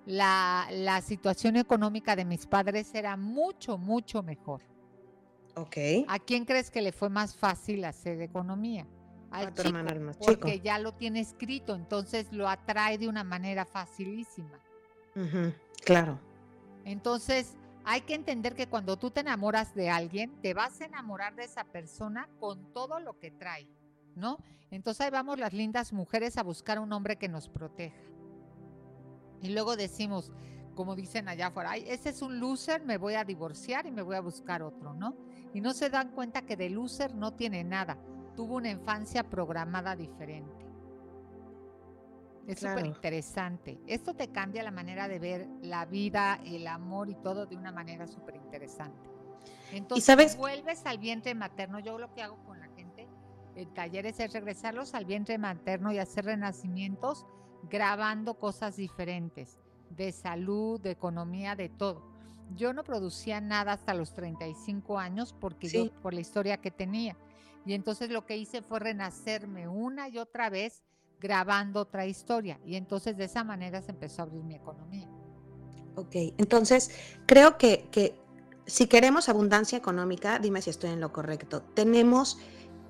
[0.06, 4.60] la, situación económica de mis padres era mucho, mucho mejor.
[5.56, 5.76] Ok.
[6.08, 8.86] ¿A quién crees que le fue más fácil hacer economía?
[9.30, 14.60] Al chico, más porque ya lo tiene escrito, entonces lo atrae de una manera facilísima.
[15.84, 16.20] claro.
[16.84, 21.34] Entonces, hay que entender que cuando tú te enamoras de alguien, te vas a enamorar
[21.34, 23.66] de esa persona con todo lo que trae,
[24.14, 24.38] ¿no?
[24.70, 28.00] Entonces ahí vamos las lindas mujeres a buscar un hombre que nos proteja.
[29.42, 30.32] Y luego decimos,
[30.74, 34.02] como dicen allá afuera, Ay, ese es un loser, me voy a divorciar y me
[34.02, 35.14] voy a buscar otro, ¿no?
[35.54, 37.96] Y no se dan cuenta que de loser no tiene nada,
[38.36, 40.64] tuvo una infancia programada diferente.
[42.46, 43.78] Es súper interesante.
[43.86, 47.72] Esto te cambia la manera de ver la vida, el amor y todo de una
[47.72, 49.08] manera súper interesante.
[49.72, 50.36] Entonces, sabes?
[50.36, 51.78] vuelves al vientre materno.
[51.78, 53.08] Yo lo que hago con la gente
[53.54, 57.24] en talleres es regresarlos al vientre materno y hacer renacimientos
[57.70, 59.58] grabando cosas diferentes,
[59.90, 62.13] de salud, de economía, de todo.
[62.54, 67.16] Yo no producía nada hasta los 35 años porque yo, por la historia que tenía.
[67.66, 70.82] Y entonces lo que hice fue renacerme una y otra vez
[71.20, 72.60] grabando otra historia.
[72.64, 75.08] Y entonces de esa manera se empezó a abrir mi economía.
[75.96, 76.90] Ok, entonces
[77.26, 78.14] creo que, que
[78.66, 82.38] si queremos abundancia económica, dime si estoy en lo correcto, tenemos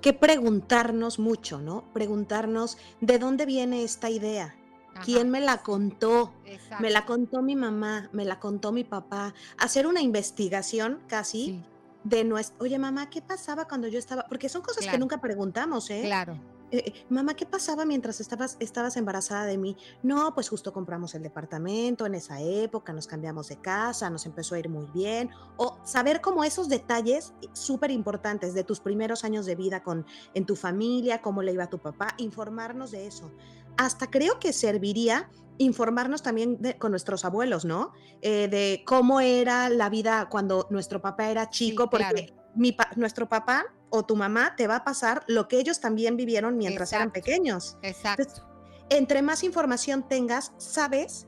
[0.01, 1.91] que preguntarnos mucho, ¿no?
[1.93, 4.55] Preguntarnos de dónde viene esta idea.
[5.03, 6.33] ¿Quién me la contó?
[6.79, 9.33] Me la contó mi mamá, me la contó mi papá.
[9.57, 11.63] Hacer una investigación casi
[12.03, 14.25] de nuestro, oye mamá, ¿qué pasaba cuando yo estaba?
[14.29, 16.03] Porque son cosas que nunca preguntamos, ¿eh?
[16.05, 16.39] Claro.
[16.71, 19.77] Eh, eh, mamá, ¿qué pasaba mientras estabas, estabas embarazada de mí?
[20.01, 24.55] No, pues justo compramos el departamento en esa época, nos cambiamos de casa, nos empezó
[24.55, 25.29] a ir muy bien.
[25.57, 30.45] O saber como esos detalles súper importantes de tus primeros años de vida con, en
[30.45, 33.31] tu familia, cómo le iba a tu papá, informarnos de eso.
[33.77, 37.93] Hasta creo que serviría informarnos también con nuestros abuelos, ¿no?
[38.21, 43.65] Eh, de cómo era la vida cuando nuestro papá era chico, porque mi nuestro papá
[43.89, 47.77] o tu mamá te va a pasar lo que ellos también vivieron mientras eran pequeños.
[47.81, 48.43] Exacto.
[48.89, 51.27] entre más información tengas, sabes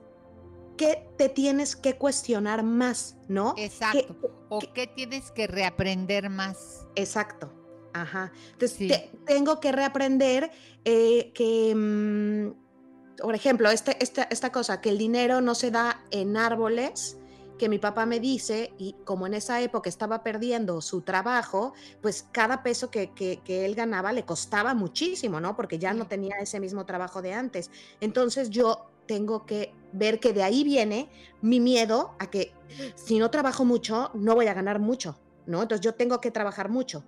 [0.78, 3.56] que te tienes que cuestionar más, ¿no?
[3.58, 4.16] Exacto.
[4.50, 6.86] o que tienes que reaprender más.
[6.96, 7.52] Exacto.
[7.94, 8.32] Ajá.
[8.54, 10.52] Entonces, tengo que reaprender
[10.86, 16.04] eh, que, mm, por ejemplo, este, esta, esta cosa, que el dinero no se da
[16.12, 17.18] en árboles,
[17.58, 22.28] que mi papá me dice, y como en esa época estaba perdiendo su trabajo, pues
[22.32, 25.56] cada peso que, él ganaba le costaba muchísimo, ¿no?
[25.56, 27.72] Porque ya no tenía ese mismo trabajo de antes.
[28.00, 31.10] Entonces yo tengo que ver que de ahí viene
[31.42, 32.54] mi miedo a que
[32.96, 35.64] si no trabajo mucho, no voy a ganar mucho, ¿no?
[35.64, 37.04] Entonces yo tengo que trabajar mucho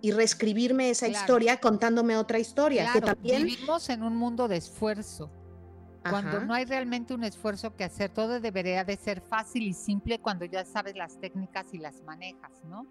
[0.00, 2.92] y reescribirme esa historia contándome otra historia.
[2.92, 3.44] que también...
[3.44, 5.30] Vivimos en un mundo de esfuerzo.
[6.08, 10.18] Cuando no hay realmente un esfuerzo que hacer, todo debería de ser fácil y simple
[10.20, 12.86] cuando ya sabes las técnicas y las manejas, ¿no?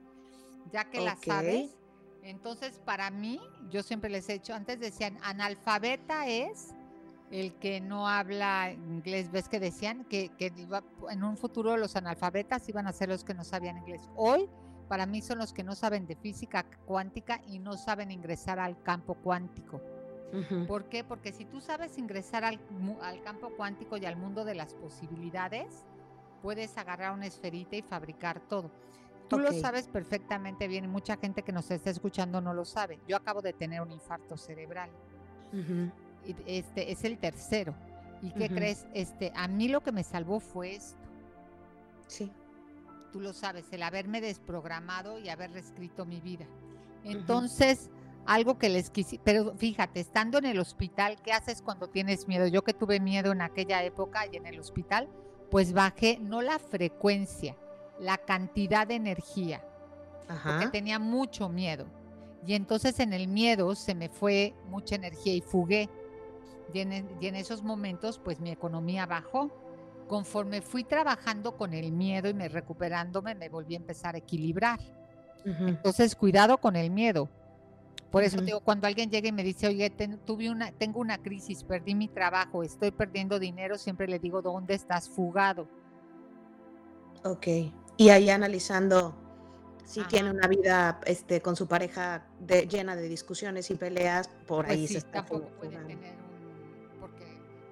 [0.71, 1.75] Ya que las sabes.
[2.21, 3.39] Entonces, para mí,
[3.71, 6.75] yo siempre les he hecho, antes decían, analfabeta es
[7.31, 9.31] el que no habla inglés.
[9.31, 10.53] ¿Ves que decían que, que
[11.09, 14.01] en un futuro los analfabetas iban a ser los que no sabían inglés?
[14.15, 14.49] Hoy
[14.87, 18.81] para mí son los que no saben de física cuántica y no saben ingresar al
[18.83, 19.81] campo cuántico.
[20.67, 21.03] ¿Por qué?
[21.03, 22.59] Porque si tú sabes ingresar al,
[23.23, 25.85] campo cuántico y al mundo de las posibilidades,
[26.41, 28.69] puedes agarrar una esferita y fabricar todo.
[29.29, 32.99] Tú lo sabes perfectamente bien y mucha gente que nos está escuchando no lo sabe.
[33.07, 34.89] Yo acabo de tener un infarto cerebral.
[36.45, 37.73] Este es el tercero.
[38.21, 38.85] ¿Y qué crees?
[38.93, 40.97] Este, a mí lo que me salvó fue esto.
[42.07, 42.31] Sí.
[43.11, 46.45] Tú lo sabes, el haberme desprogramado y haber reescrito mi vida.
[47.03, 47.89] Entonces,
[48.25, 52.47] algo que les quise, pero fíjate, estando en el hospital, ¿qué haces cuando tienes miedo?
[52.47, 55.07] Yo que tuve miedo en aquella época y en el hospital,
[55.49, 57.55] pues bajé no la frecuencia,
[57.99, 59.63] la cantidad de energía,
[60.43, 61.85] porque tenía mucho miedo.
[62.45, 65.89] Y entonces en el miedo se me fue mucha energía y fugué.
[66.73, 69.51] Y en, esos momentos, pues mi economía bajó.
[70.07, 74.79] Conforme fui trabajando con el miedo y me recuperándome, me volví a empezar a equilibrar.
[75.45, 77.29] Entonces, cuidado con el miedo.
[78.11, 79.89] Por eso digo, cuando alguien llega y me dice, oye,
[80.25, 84.75] tuve una, tengo una crisis, perdí mi trabajo, estoy perdiendo dinero, siempre le digo, ¿dónde
[84.75, 85.67] estás fugado?
[87.23, 87.47] Ok.
[87.97, 89.15] Y ahí analizando
[89.83, 92.25] si tiene una vida este, con su pareja
[92.69, 96.26] llena de discusiones y peleas, por pues ahí se está tampoco puede tener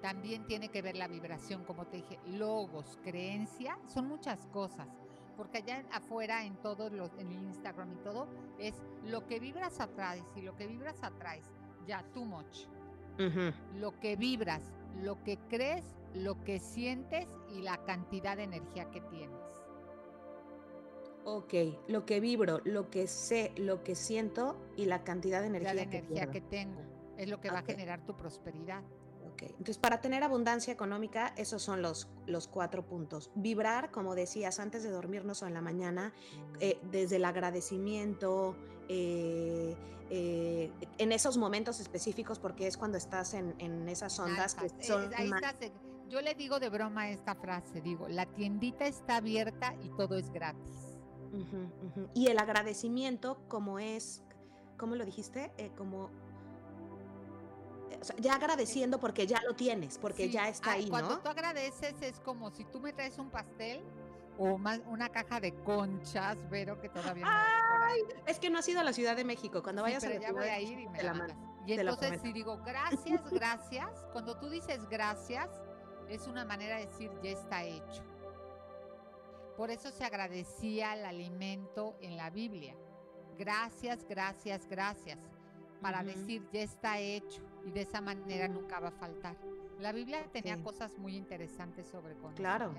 [0.05, 4.87] también tiene que ver la vibración, como te dije, logos, creencia, son muchas cosas
[5.35, 8.27] porque allá afuera en todos los, en Instagram y todo,
[8.59, 11.39] es lo que vibras atrás y lo que vibras atrás,
[11.87, 12.67] ya, too much.
[13.79, 14.61] Lo que vibras,
[15.01, 15.83] lo que crees,
[16.13, 19.41] lo que sientes y la cantidad de energía que tienes.
[21.23, 21.53] Ok,
[21.87, 25.81] lo que vibro, lo que sé, lo que siento y la cantidad de energía, la
[25.81, 26.81] energía que, tengo
[27.17, 28.83] es lo que va a generar tu prosperidad.
[29.41, 33.31] Entonces, para tener abundancia económica, esos son los, los cuatro puntos.
[33.35, 36.13] Vibrar, como decías, antes de dormirnos o en la mañana,
[36.59, 38.55] eh, desde el agradecimiento,
[38.87, 39.75] eh,
[40.09, 45.09] eh, en esos momentos específicos, porque es cuando estás en, esas ondas que son...
[46.09, 50.31] yo le digo de broma esta frase, digo, la tiendita está abierta y todo es
[50.31, 50.97] gratis.
[52.13, 54.23] Y el agradecimiento, como es,
[54.77, 55.51] ¿cómo lo dijiste?
[55.75, 56.09] como
[58.17, 62.51] ya agradeciendo porque ya lo tienes, porque ya está ahí, Cuando tú agradeces es como
[62.51, 63.83] si tú me traes un pastel
[64.37, 68.79] o más una caja de conchas, pero que todavía no Es que no has ido
[68.79, 69.63] a la Ciudad de México.
[69.63, 71.27] Cuando vayas a la ya voy a ir y me la
[71.65, 75.49] Y entonces si digo gracias, gracias, cuando tú dices gracias,
[76.09, 78.03] es una manera de decir ya está hecho.
[79.57, 82.75] Por eso se agradecía el alimento en la Biblia.
[83.37, 85.17] Gracias, gracias, gracias
[85.85, 89.35] para decir ya está hecho y de esa manera nunca va a faltar.
[89.79, 92.41] La Biblia tenía cosas muy interesantes sobre conocimiento.
[92.41, 92.73] Claro.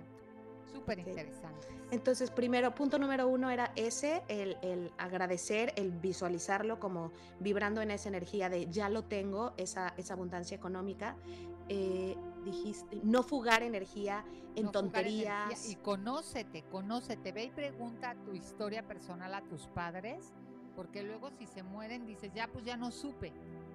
[0.72, 1.68] Súper interesante.
[1.90, 8.08] Entonces, primero, punto número uno era ese, el, agradecer, el visualizarlo como vibrando en esa
[8.08, 11.16] energía de ya lo tengo, esa, esa abundancia económica.
[11.68, 14.24] Eh, dijiste, no fugar energía
[14.54, 15.68] en tonterías.
[15.70, 20.32] Y conócete, conócete, ve y pregunta tu historia personal a tus padres
[20.76, 23.32] porque luego si se mueren dices, ya pues ya no supe,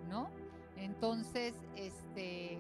[0.07, 0.29] ¿no?
[0.81, 2.59] Entonces, este,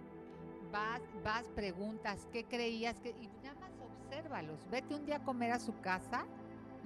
[0.71, 2.99] vas, vas, preguntas, ¿qué creías?
[2.99, 6.25] que Y nada más obsérvalos, vete un día a comer a su casa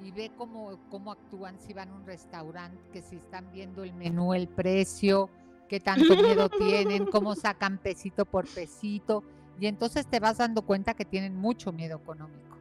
[0.01, 3.93] y ve cómo, cómo actúan si van a un restaurante, que si están viendo el
[3.93, 5.29] menú, el precio,
[5.67, 9.23] qué tanto miedo tienen, cómo sacan pesito por pesito.
[9.59, 12.57] Y entonces te vas dando cuenta que tienen mucho miedo económico.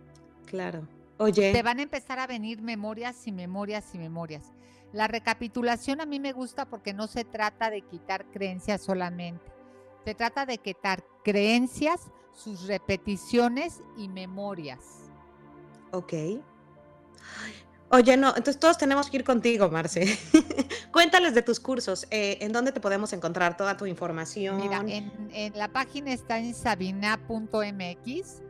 [0.47, 0.87] Claro.
[1.19, 1.53] Oye.
[1.53, 4.53] Te van a empezar a venir memorias y memorias y memorias.
[4.93, 9.53] La recapitulación a mí me gusta porque no se trata de quitar creencias solamente.
[10.05, 12.01] Se trata de quitar creencias,
[12.33, 14.81] sus repeticiones y memorias.
[15.93, 16.13] Ok.
[17.91, 20.19] Oye, no, entonces todos tenemos que ir contigo, Marce.
[20.93, 24.57] Cuéntales de tus cursos, eh, en dónde te podemos encontrar toda tu información.
[24.57, 28.43] Mira, en, en la página está en sabina.mx.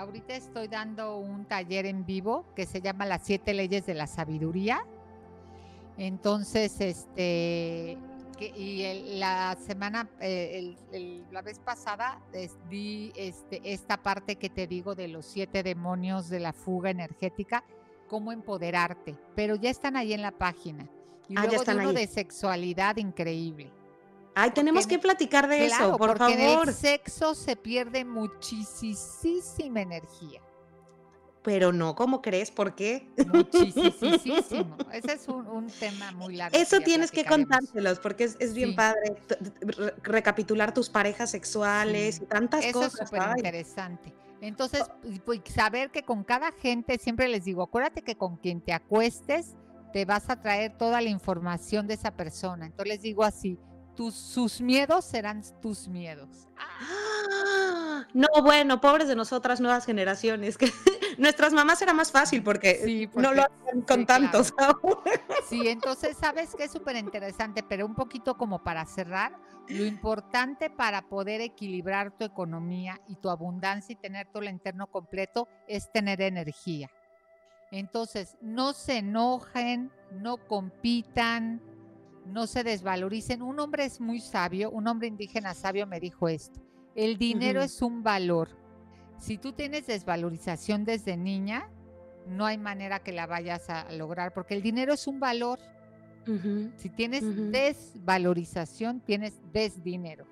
[0.00, 4.06] Ahorita estoy dando un taller en vivo que se llama Las siete leyes de la
[4.06, 4.84] sabiduría
[6.00, 7.98] entonces, este,
[8.56, 10.74] y la semana, eh,
[11.30, 12.22] la vez pasada,
[12.70, 17.64] di este, esta parte que te digo de los siete demonios de la fuga energética,
[18.08, 20.84] cómo empoderarte, pero ya están ahí en la págima.
[21.28, 23.70] Y ah, luego de uno de sexualidad increíble.
[24.34, 26.68] Ay, tenemos que platicar de eso, por porque favor.
[26.68, 30.40] El sexo se pierde muchísima energía
[31.42, 33.08] pero no como crees, ¿por qué?
[33.32, 34.76] Muchísimo.
[34.92, 36.56] Ese es un, tema muy largo.
[36.56, 39.14] Eso tienes que contárselos, porque es, bien padre
[40.02, 42.94] recapitular tus parejas sexuales y tantas cosas.
[42.94, 44.14] Eso es súper interesante.
[44.42, 44.84] Entonces,
[45.24, 49.54] pues, saber que con cada gente, siempre les digo, acuérdate que con quien te acuestes,
[49.92, 52.66] te vas a traer toda la información de esa persona.
[52.66, 53.58] Entonces les digo así,
[54.00, 56.48] tus, sus miedos serán tus miedos.
[56.56, 58.06] ¡Ah!
[58.14, 60.72] No, bueno, pobres de nosotras nuevas generaciones, que
[61.18, 64.54] nuestras mamás era más fácil porque, no lo hacen con tantos.
[65.48, 69.36] Sí, entonces sabes que es súper interesante, pero un poquito como para cerrar,
[69.68, 74.86] lo importante para poder equilibrar tu economía y tu abundancia y tener todo el interno
[74.86, 76.90] completo es tener energía.
[77.70, 81.60] Entonces, no se enojen, no compitan,
[82.30, 83.42] no se desvaloricen.
[83.42, 86.60] Un hombre es muy sabio, un hombre indígena sabio me dijo esto.
[86.94, 88.48] El dinero es un valor.
[89.18, 91.68] Si tú tienes desvalorización desde niña,
[92.26, 95.58] no hay manera que la vayas a lograr, porque el dinero es un valor.
[96.76, 100.26] Si tienes desvalorización, tienes desdinero.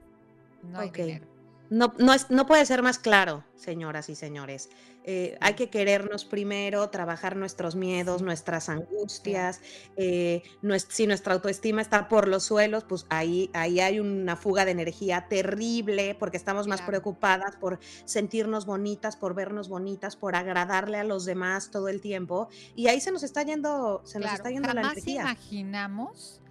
[0.62, 1.26] No hay dinero.
[1.70, 4.70] No, no, es, no puede ser más claro, señoras y señores.
[5.10, 9.60] Eh, hay que querernos primero, trabajar nuestros miedos, nuestras angustias.
[9.96, 10.42] Eh,
[10.88, 15.26] si nuestra autoestima está por los suelos, pues ahí, ahí hay una fuga de energía
[15.28, 21.24] terrible porque estamos más preocupadas por sentirnos bonitas, por vernos bonitas, por agradarle a los
[21.24, 22.48] demás todo el tiempo.
[22.76, 25.22] Y ahí se nos está yendo, se nos está yendo la energía.
[25.22, 26.42] imaginamos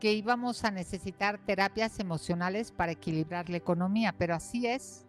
[0.00, 5.04] que íbamos a necesitar terapias emocionales para equilibrar la economía, pero así es.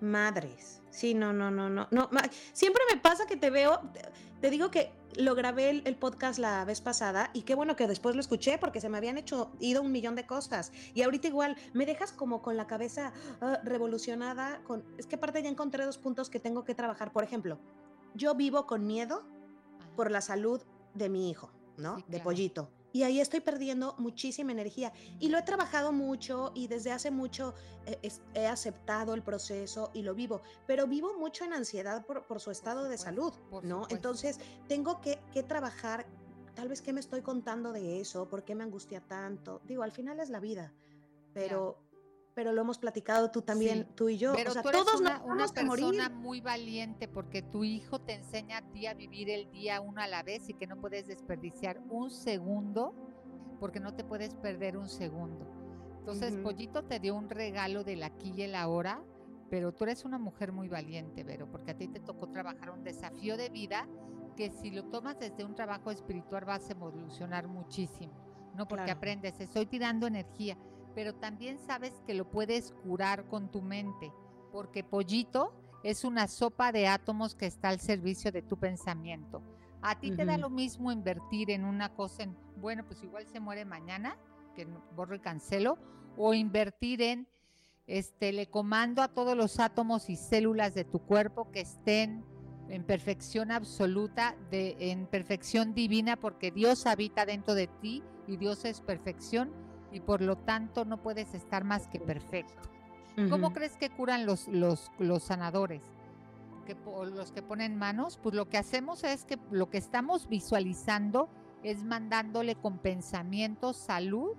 [0.00, 0.82] Madres.
[0.90, 1.88] Sí, no, no, no, no.
[1.90, 2.08] no
[2.52, 3.80] siempre me pasa que te veo,
[4.40, 8.14] te digo que lo grabé el, podcast la vez pasada y qué bueno que después
[8.14, 10.72] lo escuché porque se me habían hecho ido un millón de cosas.
[10.94, 14.60] Y ahorita igual me dejas como con la cabeza ah, revolucionada.
[14.64, 17.12] Con, es que aparte ya encontré dos puntos que tengo que trabajar.
[17.12, 17.58] Por ejemplo,
[18.14, 19.24] yo vivo con miedo
[19.96, 20.62] por la salud
[20.94, 21.98] de mi hijo, ¿no?
[22.08, 24.90] De pollito y ahí estoy perdiendo muchísima energía.
[25.20, 27.52] Y lo he trabajado mucho y desde hace mucho
[27.84, 32.50] eh, he, aceptado el proceso y lo vivo, pero vivo mucho en ansiedad por, su
[32.50, 33.86] estado de salud, ¿no?
[33.90, 36.06] Entonces tengo que, trabajar,
[36.54, 39.60] tal vez qué me estoy contando de eso, por qué me angustia tanto.
[39.66, 40.72] Digo, al final es la vida,
[41.34, 41.76] pero
[42.36, 44.34] pero lo hemos platicado tú también, tú y yo.
[44.36, 48.62] Pero tú eres todos una, una persona muy valiente porque tu hijo te enseña a
[48.72, 52.10] ti a vivir el día uno a la vez y que no puedes desperdiciar un
[52.10, 52.94] segundo
[53.58, 55.46] porque no te puedes perder un segundo.
[56.00, 59.02] Entonces, Pollito te dio un regalo del aquí y el ahora,
[59.48, 62.84] pero tú eres una mujer muy valiente, Vero, porque a ti te tocó trabajar un
[62.84, 63.88] desafío de vida
[64.36, 68.12] que si lo tomas desde un trabajo espiritual vas a evolucionar muchísimo,
[68.54, 68.68] ¿no?
[68.68, 70.58] Porque aprendes, estoy tirando energía
[70.96, 74.10] pero también sabes que lo puedes curar con tu mente,
[74.50, 75.52] porque pollito
[75.84, 79.42] es una sopa de átomos que está al servicio de tu pensamiento.
[79.82, 83.40] A ti te da lo mismo invertir en una cosa, en, bueno, pues igual se
[83.40, 84.16] muere mañana,
[84.54, 84.66] que
[84.96, 85.76] borro y cancelo,
[86.16, 87.28] o invertir en,
[87.86, 92.24] este, le comando a todos los átomos y células de tu cuerpo que estén
[92.70, 98.64] en perfección absoluta, de, en perfección divina, porque Dios habita dentro de ti y Dios
[98.64, 99.65] es perfección
[99.96, 102.68] y por lo tanto no puedes estar más que perfecto.
[103.30, 105.80] ¿Cómo crees que curan los, los, los sanadores?
[106.66, 106.76] Que,
[107.14, 111.30] los que ponen manos, pues lo que hacemos es que lo que estamos visualizando
[111.62, 114.32] es mandándole con pensamiento salud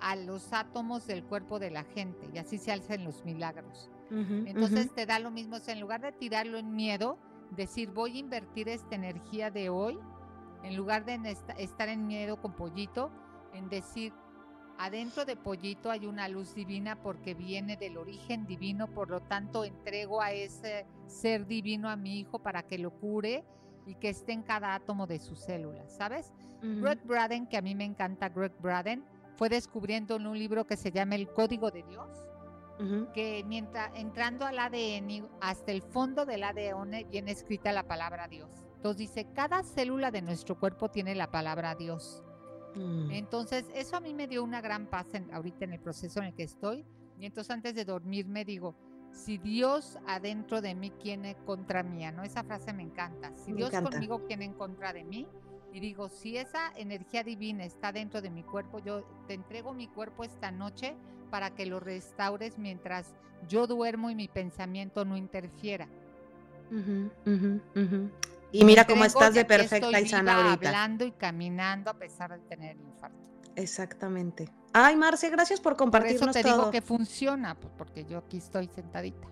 [0.00, 3.90] a los átomos del cuerpo de la gente y así se hacen los milagros.
[4.10, 7.18] Entonces te da lo mismo, en lugar de tirarlo en miedo,
[7.50, 9.98] decir voy a invertir esta energía de hoy,
[10.62, 11.18] en lugar de
[11.56, 13.10] estar en miedo con pollito,
[13.54, 14.12] en decir
[14.82, 19.62] Adentro de Pollito hay una luz divina porque viene del origen divino, por lo tanto
[19.62, 23.44] entrego a ese ser divino a mi hijo para que lo cure
[23.86, 26.32] y que esté en cada átomo de sus células, ¿sabes?
[26.62, 29.04] Greg Braden, que a mí me encanta Greg Braden,
[29.36, 32.08] fue descubriendo en un libro que se llama El Código de Dios,
[33.14, 38.50] que mientras entrando al ADN, hasta el fondo del ADN viene escrita la palabra Dios.
[38.74, 42.24] Entonces dice, cada célula de nuestro cuerpo tiene la palabra Dios.
[42.74, 43.10] Mm.
[43.10, 46.34] Entonces, eso a mí me dio una gran paz ahorita en el proceso en el
[46.34, 46.84] que estoy.
[47.18, 48.74] Y entonces antes de dormirme digo,
[49.12, 52.10] si Dios adentro de mí, ¿quién contra mía?
[52.10, 52.22] ¿No?
[52.22, 53.32] Esa frase me encanta.
[53.36, 55.28] Si Dios conmigo, ¿quién en contra de mí?
[55.72, 59.88] Y digo, si esa energía divina está dentro de mi cuerpo, yo te entrego mi
[59.88, 60.96] cuerpo esta noche
[61.30, 63.14] para que lo restaures mientras
[63.48, 65.88] yo duermo y mi pensamiento no interfiera.
[68.52, 70.68] Y mira cómo estás de perfecta y sana ahorita.
[70.68, 73.18] Hablando y caminando a pesar de tener infarto.
[73.56, 74.48] Exactamente.
[74.72, 78.38] Ay, Marce, gracias por compartirnos por eso te digo que funciona, pues, porque yo aquí
[78.38, 79.28] estoy sentadita.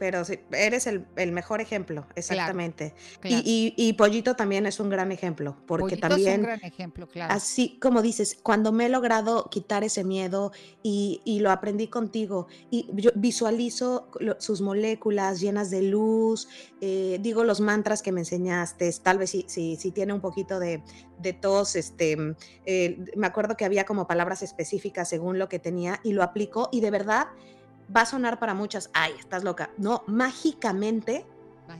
[0.00, 0.22] Pero
[0.52, 2.94] eres el, mejor ejemplo, exactamente.
[3.22, 6.30] Y, Pollito también es un gran ejemplo, porque también...
[6.30, 7.34] Es un gran ejemplo, claro.
[7.34, 12.88] Así como dices, cuando me he logrado quitar ese miedo y, lo aprendí contigo, y
[12.94, 16.48] yo visualizo sus moléculas llenas de luz,
[16.80, 20.82] eh, digo los mantras que me enseñaste, tal vez si, si, tiene un poquito de,
[21.18, 22.16] de tos, este,
[22.64, 26.70] eh, me acuerdo que había como palabras específicas según lo que tenía y lo aplico
[26.72, 27.26] y de verdad
[27.94, 29.70] va a sonar para muchas, ay, estás loca.
[29.76, 31.26] No, mágicamente,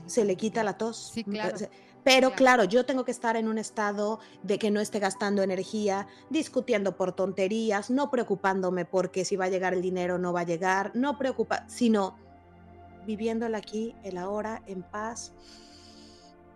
[0.05, 1.11] se le quita la tos.
[1.13, 1.57] Sí, claro.
[2.03, 2.63] Pero claro.
[2.63, 7.13] yo tengo que estar en un estado de que no esté gastando energía, discutiendo por
[7.13, 11.17] tonterías, no preocupándome porque si va a llegar el dinero no va a llegar, no
[11.17, 12.17] preocupa, sino
[13.05, 15.33] viviendo el aquí, el ahora, en paz,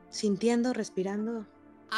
[0.09, 1.45] sintiendo, respirando,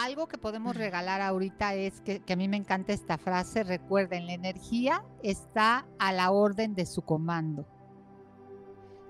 [0.03, 4.33] algo que podemos regalar ahorita es que, a mí me encanta esta frase, recuerden, la
[4.33, 7.65] energía está a la orden de su comando.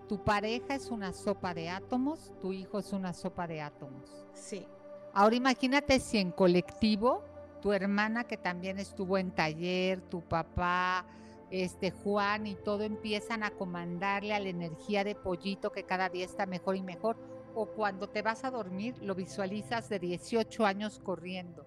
[0.08, 4.26] Tu pareja es una sopa de átomos, tu hijo es una sopa de átomos.
[4.34, 4.66] Sí.
[5.14, 7.24] Ahora imagínate si en colectivo,
[7.62, 11.06] tu hermana que también estuvo en taller, tu papá,
[11.52, 16.24] este Juan y todo empiezan a comandarle a la energía de pollito que cada día
[16.24, 17.18] está mejor y mejor
[17.58, 21.66] o cuando te vas a dormir lo visualizas de 18 años corriendo.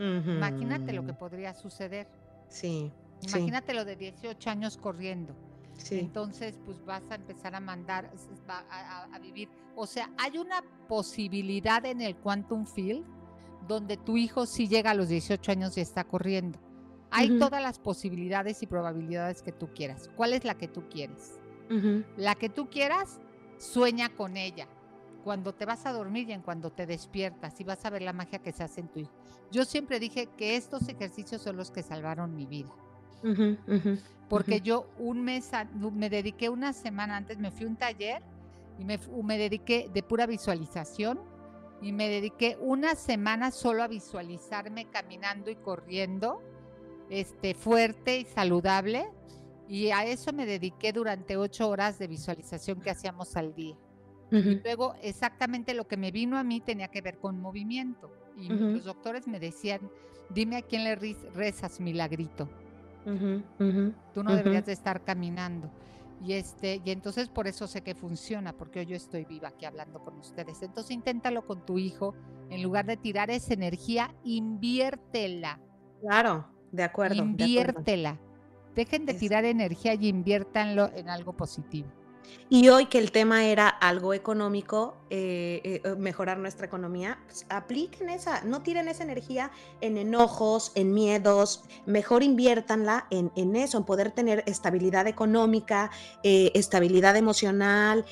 [0.00, 2.08] Imagínate lo que podría suceder.
[2.48, 2.90] Sí.
[3.28, 5.32] Imagínate lo de 18 años corriendo.
[5.76, 6.00] Sí.
[6.00, 8.10] Entonces, pues vas a empezar a mandar,
[8.48, 9.48] a, vivir.
[9.76, 13.04] O sea, hay una posibilidad en el Quantum Field
[13.68, 16.58] donde tu hijo sí llega a los 18 años y está corriendo.
[17.12, 20.10] Hay todas las posibilidades y probabilidades que tú quieras.
[20.16, 21.38] ¿Cuál es la que tú quieres?
[22.16, 23.20] La que tú quieras,
[23.58, 24.66] sueña con ella
[25.22, 28.12] cuando te vas a dormir y en cuando te despiertas y vas a ver la
[28.12, 29.12] magia que se hace en tu hijo.
[29.50, 32.70] Yo siempre dije que estos ejercicios son los que salvaron mi vida.
[34.28, 35.50] porque yo un mes,
[35.92, 38.22] me dediqué una semana antes, me fui a un taller
[38.78, 41.20] y me, me dediqué de pura visualización
[41.82, 46.40] y me dediqué una semana solo a visualizarme caminando y corriendo,
[47.10, 49.08] este, fuerte y saludable.
[49.68, 53.76] Y a eso me dediqué durante ocho horas de visualización que hacíamos al día.
[54.32, 58.10] Y luego exactamente lo que me vino a mí tenía que ver con movimiento.
[58.36, 59.80] Y los doctores me decían,
[60.30, 62.48] dime a quién le rezas, milagrito.
[64.14, 65.70] Tú no deberías de estar caminando.
[66.24, 69.64] Y, este, y entonces por eso sé que funciona, porque hoy yo estoy viva aquí
[69.64, 70.62] hablando con ustedes.
[70.62, 72.14] Entonces inténtalo con tu hijo.
[72.48, 75.58] En lugar de tirar esa energía, inviértela.
[76.00, 77.16] Claro, de acuerdo.
[77.16, 78.18] Inviértela.
[78.74, 81.88] Dejen de tirar energía y inviértanlo en algo positivo.
[82.48, 87.46] Y hoy que el tema era algo económico, eh, eh, eh, mejorar nuestra economía, pues
[87.48, 89.50] apliquen esa, no tiren esa energía
[89.80, 95.90] en enojos, en miedos, mejor inviértanla en, en eso, en poder tener estabilidad económica,
[96.22, 98.04] estabilidad emocional,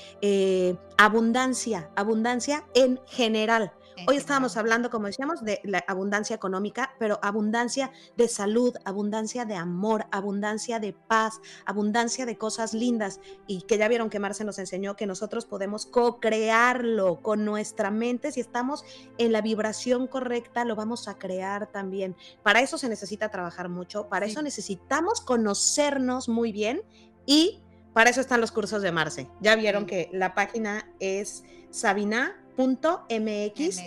[0.97, 3.73] abundancia, abundancia en general.
[4.07, 9.55] Hoy estábamos hablando, como decíamos, de la abundancia económica, pero abundancia de salud, abundancia de
[9.55, 13.21] amor, abundancia de paz, abundancia de cosas lindas.
[13.47, 18.33] Y que ya vieron que Marce nos enseñó que nosotros podemos co-crearlo con nuestra mente.
[18.33, 18.85] Si estamos
[19.19, 22.17] en la vibración correcta, lo vamos a crear también.
[22.43, 26.83] Para eso se necesita trabajar mucho, para eso necesitamos conocernos muy bien
[27.27, 27.61] y
[27.93, 29.29] para eso están los cursos de Marce.
[29.41, 32.37] Ya vieron que la página es Sabina
[32.69, 33.81] MX.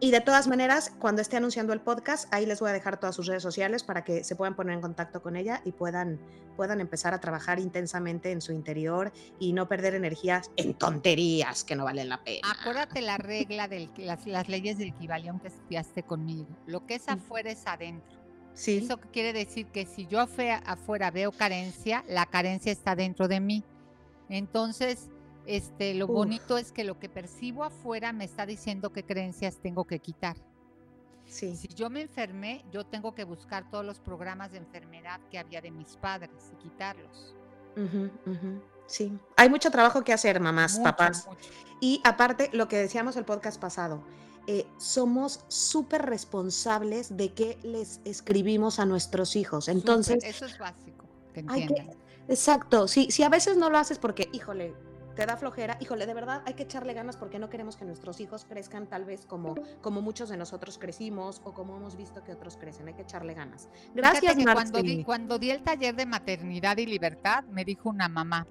[0.00, 3.14] Y de todas maneras, cuando esté anunciando el podcast, ahí les voy a dejar todas
[3.14, 6.18] sus redes sociales para que se puedan poner en contacto con ella y puedan,
[6.56, 11.76] puedan empezar a trabajar intensamente en su interior y no perder energías en tonterías que
[11.76, 12.40] no valen la pena.
[12.60, 16.48] Acuérdate la regla de las, leyes del equivalión que estudiaste conmigo.
[16.66, 17.10] Lo que es mm.
[17.10, 18.18] afuera es adentro.
[18.54, 18.78] Sí.
[18.84, 23.64] Eso quiere decir que si yo afuera veo carencia, la carencia está dentro de mí.
[24.28, 25.08] Entonces,
[25.46, 29.84] este, lo bonito es que lo que percibo afuera me está diciendo qué creencias tengo
[29.84, 30.36] que quitar.
[31.26, 31.56] Sí.
[31.56, 35.60] Si yo me enfermé, yo tengo que buscar todos los programas de enfermedad que había
[35.60, 37.34] de mis padres y quitarlos.
[38.86, 41.28] Sí, hay mucho trabajo que hacer, mamás, papás.
[41.80, 44.02] Y aparte, lo que decíamos el podcast pasado,
[44.46, 49.68] eh, somos súper responsables de qué les escribimos a nuestros hijos.
[49.68, 51.06] Entonces, eso es básico.
[51.32, 51.90] Que entiendan.
[52.26, 54.74] exacto, sí, si a veces no lo haces porque, híjole,
[55.14, 58.20] te da flojera, híjole, de verdad hay que echarle ganas porque no queremos que nuestros
[58.20, 62.32] hijos crezcan tal vez como, como muchos de nosotros crecimos o como hemos visto que
[62.32, 63.68] otros crecen, hay que echarle ganas.
[63.94, 68.46] Gracias, cuando di, cuando di el taller de maternidad y libertad, me dijo una mamá,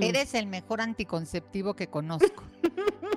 [0.00, 2.42] eres el mejor anticonceptivo que conozco.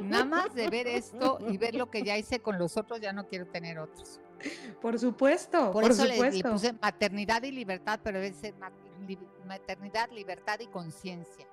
[0.02, 3.12] Nada más de ver esto y ver lo que ya hice con los otros, ya
[3.12, 4.22] no quiero tener otros.
[4.82, 5.72] Por supuesto.
[5.72, 8.54] Por, eso Le, puse maternidad y libertad, pero debe ser
[9.46, 11.48] maternidad, libertad y conciencia.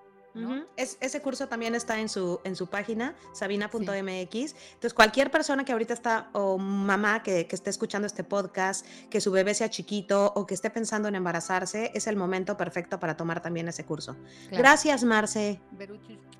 [0.76, 4.34] Es, ese curso también está en su, en su página, sabina.mx.
[4.34, 9.20] Entonces, cualquier persona que ahorita está, o mamá que, que, esté escuchando este podcast, que
[9.20, 13.16] su bebé sea chiquito o que esté pensando en embarazarse, es el momento perfecto para
[13.16, 14.16] tomar también ese curso.
[14.50, 15.60] Gracias, Marce.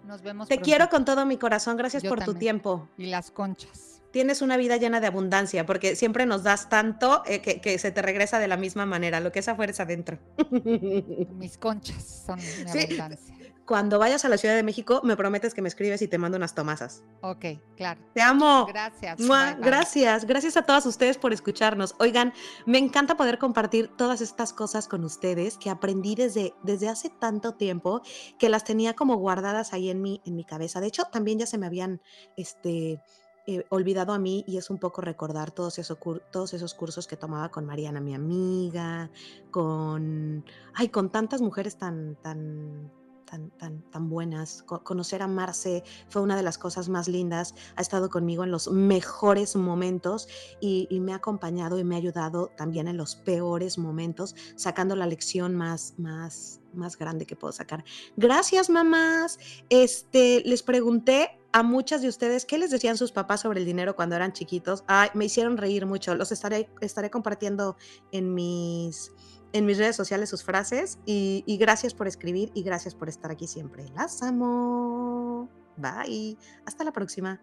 [0.05, 0.49] nos vemos.
[0.49, 1.77] Te quiero con todo mi corazón.
[1.77, 2.89] Gracias por tu tiempo.
[2.97, 7.43] Y las conchas tienes una vida llena de abundancia, porque siempre nos das tanto eh,
[7.43, 10.19] que, se te regresa de la misma manera, lo que es afuera es adentro.
[11.35, 13.36] Mis conchas son mi abundancia
[13.67, 16.37] cuando vayas a la Ciudad de México, me prometes que me escribes y te mando
[16.37, 17.03] unas tomasas.
[17.21, 17.45] Ok,
[17.77, 18.01] claro.
[18.15, 18.67] Te amo.
[18.67, 19.19] Gracias.
[19.59, 20.25] Gracias.
[20.25, 21.97] Gracias a todas ustedes por escucharnos.
[21.99, 22.33] Oigan,
[22.65, 27.55] me encanta poder compartir todas estas cosas con ustedes que aprendí desde, desde hace tanto
[27.55, 28.03] tiempo
[28.39, 30.81] que las tenía como guardadas ahí en mi, en mi cabeza.
[30.81, 32.01] De hecho, también ya se me habían
[32.37, 33.01] este,
[33.49, 35.99] eh, olvidado a mí y es un poco recordar todos esos,
[36.31, 39.11] todos esos cursos que tomaba con Mariana, mi amiga,
[39.51, 40.45] con,
[40.75, 42.91] ay, con tantas mujeres tan, tan
[43.27, 43.51] tan,
[43.91, 44.63] tan, buenas.
[44.63, 47.55] conocer a Marce fue una de las cosas más lindas.
[47.77, 50.29] Ha estado conmigo en los mejores momentos
[50.61, 55.07] y, me ha acompañado y me ha ayudado también en los peores momentos, sacando la
[55.07, 57.85] lección más, más, más grande que puedo sacar.
[58.17, 59.39] Gracias, mamás.
[59.69, 63.97] Este, les pregunté a muchas de ustedes qué les decían sus papás sobre el dinero
[63.97, 64.85] cuando eran chiquitos.
[64.87, 66.15] Ay, me hicieron reír mucho.
[66.15, 67.77] Los estaré, estaré compartiendo
[68.13, 69.13] en mis
[69.57, 73.47] en mis redes sociales sus frases y, gracias por escribir y gracias por estar aquí
[73.47, 73.87] siempre.
[73.95, 75.49] Las amo.
[75.77, 76.37] Bye.
[76.67, 77.41] Hasta la próxima.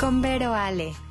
[0.00, 1.03] Con Vero Ale.